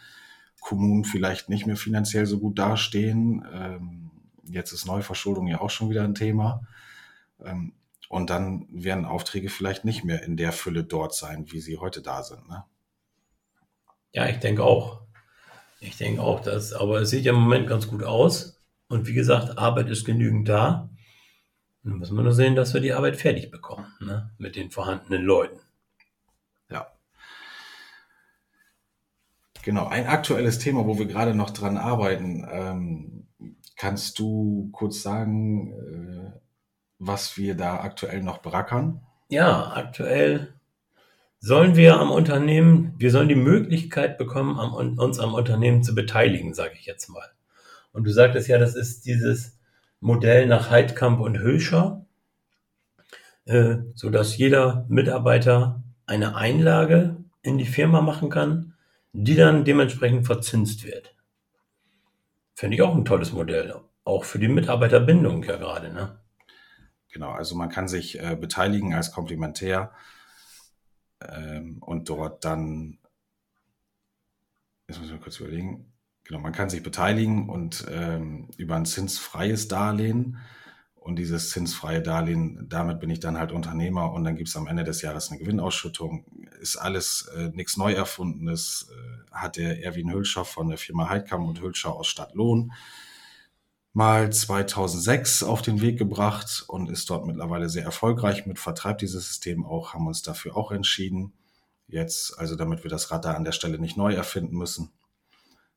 Kommunen 0.59 1.05
vielleicht 1.05 1.47
nicht 1.47 1.65
mehr 1.65 1.77
finanziell 1.77 2.25
so 2.25 2.39
gut 2.39 2.59
dastehen. 2.59 3.45
Ähm, 3.53 4.11
jetzt 4.43 4.73
ist 4.73 4.85
Neuverschuldung 4.85 5.47
ja 5.47 5.61
auch 5.61 5.69
schon 5.69 5.89
wieder 5.89 6.03
ein 6.03 6.15
Thema. 6.15 6.67
Ähm, 7.41 7.73
und 8.09 8.29
dann 8.29 8.67
werden 8.69 9.05
Aufträge 9.05 9.49
vielleicht 9.49 9.85
nicht 9.85 10.03
mehr 10.03 10.23
in 10.23 10.35
der 10.35 10.51
Fülle 10.51 10.83
dort 10.83 11.13
sein, 11.13 11.51
wie 11.51 11.61
sie 11.61 11.77
heute 11.77 12.01
da 12.01 12.23
sind. 12.23 12.49
Ne? 12.49 12.65
Ja, 14.13 14.27
ich 14.27 14.37
denke 14.37 14.63
auch. 14.63 15.01
Ich 15.79 15.97
denke 15.97 16.21
auch, 16.21 16.41
dass, 16.41 16.73
aber 16.73 17.01
es 17.01 17.09
sieht 17.09 17.25
ja 17.25 17.33
im 17.33 17.39
Moment 17.39 17.67
ganz 17.67 17.87
gut 17.87 18.03
aus. 18.03 18.59
Und 18.87 19.07
wie 19.07 19.13
gesagt, 19.13 19.57
Arbeit 19.57 19.89
ist 19.89 20.05
genügend 20.05 20.49
da. 20.49 20.89
Dann 21.83 21.99
müssen 21.99 22.17
wir 22.17 22.23
nur 22.23 22.33
sehen, 22.33 22.55
dass 22.55 22.73
wir 22.73 22.81
die 22.81 22.93
Arbeit 22.93 23.15
fertig 23.15 23.51
bekommen, 23.51 23.87
ne? 24.01 24.31
mit 24.37 24.55
den 24.55 24.71
vorhandenen 24.71 25.23
Leuten. 25.23 25.59
Ja. 26.69 26.87
Genau, 29.63 29.87
ein 29.87 30.07
aktuelles 30.07 30.59
Thema, 30.59 30.85
wo 30.85 30.97
wir 30.97 31.05
gerade 31.05 31.35
noch 31.35 31.51
dran 31.51 31.77
arbeiten. 31.77 32.45
Ähm, 32.49 33.27
kannst 33.77 34.19
du 34.19 34.69
kurz 34.73 35.01
sagen, 35.01 35.71
äh, 35.71 36.39
was 36.97 37.37
wir 37.37 37.55
da 37.55 37.79
aktuell 37.79 38.21
noch 38.21 38.39
berackern? 38.39 39.01
Ja, 39.29 39.71
aktuell 39.73 40.58
sollen 41.39 41.75
wir 41.75 41.99
am 41.99 42.11
Unternehmen, 42.11 42.93
wir 42.97 43.11
sollen 43.11 43.29
die 43.29 43.35
Möglichkeit 43.35 44.17
bekommen, 44.17 44.59
am, 44.59 44.97
uns 44.97 45.19
am 45.19 45.33
Unternehmen 45.33 45.83
zu 45.83 45.95
beteiligen, 45.95 46.53
sage 46.53 46.73
ich 46.79 46.85
jetzt 46.85 47.07
mal. 47.09 47.31
Und 47.91 48.03
du 48.03 48.11
sagtest 48.11 48.47
ja, 48.47 48.57
das 48.57 48.75
ist 48.75 49.05
dieses 49.05 49.57
Modell 49.99 50.47
nach 50.47 50.69
Heidkamp 50.69 51.19
und 51.19 51.39
Höscher, 51.39 52.05
äh, 53.45 53.77
so 53.95 54.09
dass 54.09 54.37
jeder 54.37 54.85
Mitarbeiter 54.89 55.83
eine 56.05 56.35
Einlage 56.35 57.17
in 57.41 57.57
die 57.57 57.65
Firma 57.65 58.01
machen 58.01 58.29
kann, 58.29 58.73
die 59.13 59.35
dann 59.35 59.65
dementsprechend 59.65 60.25
verzinst 60.25 60.85
wird. 60.85 61.15
Finde 62.53 62.75
ich 62.75 62.81
auch 62.81 62.95
ein 62.95 63.05
tolles 63.05 63.31
Modell. 63.31 63.73
Auch 64.03 64.23
für 64.23 64.39
die 64.39 64.47
Mitarbeiterbindung 64.47 65.43
ja 65.43 65.55
gerade, 65.55 65.93
ne? 65.93 66.19
Genau, 67.11 67.31
also 67.31 67.55
man 67.55 67.69
kann 67.69 67.87
sich 67.87 68.21
äh, 68.21 68.35
beteiligen 68.35 68.93
als 68.93 69.11
Komplementär 69.11 69.91
ähm, 71.21 71.77
und 71.81 72.09
dort 72.09 72.45
dann, 72.45 72.99
jetzt 74.87 74.99
muss 74.99 75.07
ich 75.07 75.13
mal 75.13 75.21
kurz 75.21 75.39
überlegen, 75.39 75.93
genau, 76.23 76.39
man 76.39 76.53
kann 76.53 76.69
sich 76.69 76.83
beteiligen 76.83 77.49
und 77.49 77.85
ähm, 77.89 78.49
über 78.57 78.75
ein 78.75 78.85
zinsfreies 78.85 79.67
Darlehen 79.67 80.37
und 80.95 81.17
dieses 81.17 81.49
zinsfreie 81.49 82.01
Darlehen, 82.01 82.67
damit 82.69 82.99
bin 82.99 83.09
ich 83.09 83.19
dann 83.19 83.37
halt 83.37 83.51
Unternehmer 83.51 84.11
und 84.11 84.23
dann 84.23 84.35
gibt 84.35 84.49
es 84.49 84.55
am 84.55 84.67
Ende 84.67 84.83
des 84.83 85.01
Jahres 85.01 85.29
eine 85.29 85.39
Gewinnausschüttung. 85.39 86.25
Ist 86.59 86.77
alles 86.77 87.29
äh, 87.35 87.49
nichts 87.49 87.77
neu 87.77 87.93
erfundenes, 87.93 88.91
äh, 88.91 89.31
hat 89.31 89.57
der 89.57 89.83
Erwin 89.83 90.11
Hülscher 90.11 90.45
von 90.45 90.69
der 90.69 90.77
Firma 90.77 91.09
Heidkamp 91.09 91.47
und 91.47 91.61
Hülscher 91.61 91.93
aus 91.95 92.07
Stadtlohn 92.07 92.73
mal 93.99 94.31
2006 94.31 95.43
auf 95.43 95.61
den 95.61 95.81
Weg 95.81 95.99
gebracht 95.99 96.63
und 96.69 96.89
ist 96.89 97.09
dort 97.09 97.27
mittlerweile 97.27 97.67
sehr 97.67 97.83
erfolgreich 97.83 98.45
mit, 98.45 98.57
vertreibt 98.57 99.01
dieses 99.01 99.27
System 99.27 99.65
auch, 99.65 99.93
haben 99.93 100.07
uns 100.07 100.21
dafür 100.21 100.55
auch 100.55 100.71
entschieden. 100.71 101.33
Jetzt, 101.89 102.39
also 102.39 102.55
damit 102.55 102.83
wir 102.83 102.89
das 102.89 103.11
Rad 103.11 103.25
da 103.25 103.33
an 103.33 103.43
der 103.43 103.51
Stelle 103.51 103.77
nicht 103.77 103.97
neu 103.97 104.13
erfinden 104.13 104.55
müssen, 104.55 104.93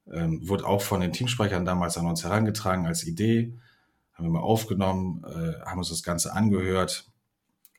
ähm, 0.09 0.49
wurde 0.49 0.69
auch 0.69 0.83
von 0.83 1.01
den 1.01 1.13
Teamsprechern 1.13 1.65
damals 1.65 1.99
an 1.99 2.07
uns 2.07 2.23
herangetragen 2.23 2.87
als 2.87 3.03
Idee, 3.03 3.59
haben 4.13 4.27
wir 4.27 4.31
mal 4.31 4.41
aufgenommen, 4.41 5.25
äh, 5.25 5.61
haben 5.67 5.79
uns 5.79 5.89
das 5.89 6.05
Ganze 6.05 6.33
angehört 6.33 7.11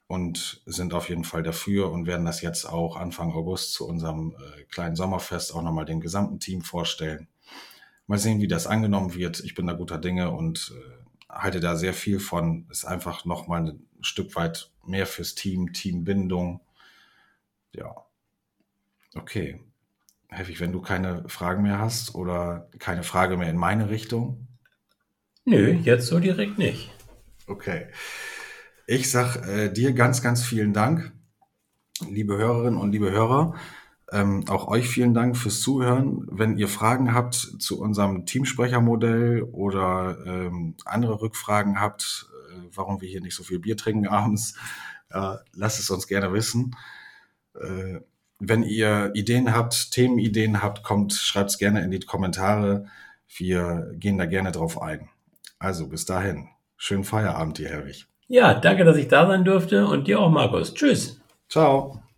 und 0.07 0.61
sind 0.65 0.93
auf 0.93 1.07
jeden 1.07 1.23
Fall 1.23 1.43
dafür 1.43 1.89
und 1.89 2.05
werden 2.05 2.25
das 2.25 2.41
jetzt 2.41 2.65
auch 2.65 2.97
Anfang 2.97 3.31
August 3.31 3.75
zu 3.75 3.87
unserem 3.87 4.35
äh, 4.35 4.63
kleinen 4.63 4.97
Sommerfest 4.97 5.55
auch 5.55 5.61
nochmal 5.61 5.85
dem 5.85 6.01
gesamten 6.01 6.41
Team 6.41 6.63
vorstellen 6.63 7.29
Mal 8.07 8.19
sehen, 8.19 8.41
wie 8.41 8.47
das 8.47 8.67
angenommen 8.67 9.13
wird. 9.13 9.39
Ich 9.39 9.55
bin 9.55 9.67
da 9.67 9.73
guter 9.73 9.97
Dinge 9.97 10.31
und 10.31 10.73
äh, 10.75 11.03
halte 11.29 11.59
da 11.59 11.75
sehr 11.75 11.93
viel 11.93 12.19
von. 12.19 12.67
Ist 12.69 12.85
einfach 12.85 13.25
nochmal 13.25 13.67
ein 13.67 13.87
Stück 14.01 14.35
weit 14.35 14.71
mehr 14.85 15.05
fürs 15.05 15.35
Team, 15.35 15.73
Teambindung. 15.73 16.61
Ja. 17.71 17.95
Okay. 19.15 19.61
Heftig, 20.27 20.59
wenn 20.59 20.71
du 20.71 20.81
keine 20.81 21.27
Fragen 21.29 21.63
mehr 21.63 21.79
hast 21.79 22.15
oder 22.15 22.69
keine 22.79 23.03
Frage 23.03 23.37
mehr 23.37 23.49
in 23.49 23.57
meine 23.57 23.89
Richtung. 23.89 24.47
Nö, 25.45 25.73
jetzt 25.83 26.07
so 26.07 26.19
direkt 26.19 26.57
nicht. 26.57 26.89
Okay. 27.47 27.87
Ich 28.87 29.11
sag 29.11 29.47
äh, 29.47 29.71
dir 29.71 29.93
ganz, 29.93 30.21
ganz 30.21 30.43
vielen 30.43 30.73
Dank, 30.73 31.13
liebe 32.09 32.37
Hörerinnen 32.37 32.79
und 32.79 32.91
liebe 32.91 33.11
Hörer. 33.11 33.55
Ähm, 34.13 34.45
auch 34.47 34.67
euch 34.67 34.87
vielen 34.87 35.15
Dank 35.15 35.35
fürs 35.35 35.61
Zuhören. 35.61 36.27
Wenn 36.29 36.57
ihr 36.59 36.67
Fragen 36.67 37.15
habt 37.15 37.33
zu 37.33 37.81
unserem 37.81 38.27
Teamsprechermodell 38.27 39.41
oder 39.41 40.17
ähm, 40.27 40.75
andere 40.85 41.19
Rückfragen 41.19 41.81
habt, 41.81 42.27
äh, 42.51 42.59
warum 42.75 43.01
wir 43.01 43.09
hier 43.09 43.21
nicht 43.21 43.35
so 43.35 43.43
viel 43.43 43.57
Bier 43.57 43.75
trinken 43.75 44.07
abends, 44.07 44.55
äh, 45.09 45.35
lasst 45.53 45.79
es 45.79 45.89
uns 45.89 46.07
gerne 46.07 46.31
wissen. 46.31 46.75
Äh, 47.59 48.01
wenn 48.39 48.61
ihr 48.61 49.11
Ideen 49.15 49.55
habt, 49.55 49.91
Themenideen 49.91 50.61
habt, 50.61 50.83
kommt, 50.83 51.13
schreibt 51.13 51.49
es 51.49 51.57
gerne 51.57 51.83
in 51.83 51.89
die 51.89 51.99
Kommentare. 51.99 52.85
Wir 53.35 53.93
gehen 53.95 54.19
da 54.19 54.25
gerne 54.25 54.51
drauf 54.51 54.79
ein. 54.79 55.09
Also 55.57 55.87
bis 55.87 56.05
dahin. 56.05 56.49
Schönen 56.77 57.03
Feierabend, 57.03 57.57
dir, 57.57 57.69
Herwig. 57.69 58.05
Ja, 58.27 58.53
danke, 58.53 58.83
dass 58.83 58.97
ich 58.97 59.07
da 59.07 59.25
sein 59.25 59.43
durfte 59.43 59.87
und 59.87 60.07
dir 60.07 60.19
auch, 60.19 60.29
Markus. 60.29 60.73
Tschüss. 60.73 61.19
Ciao. 61.49 62.02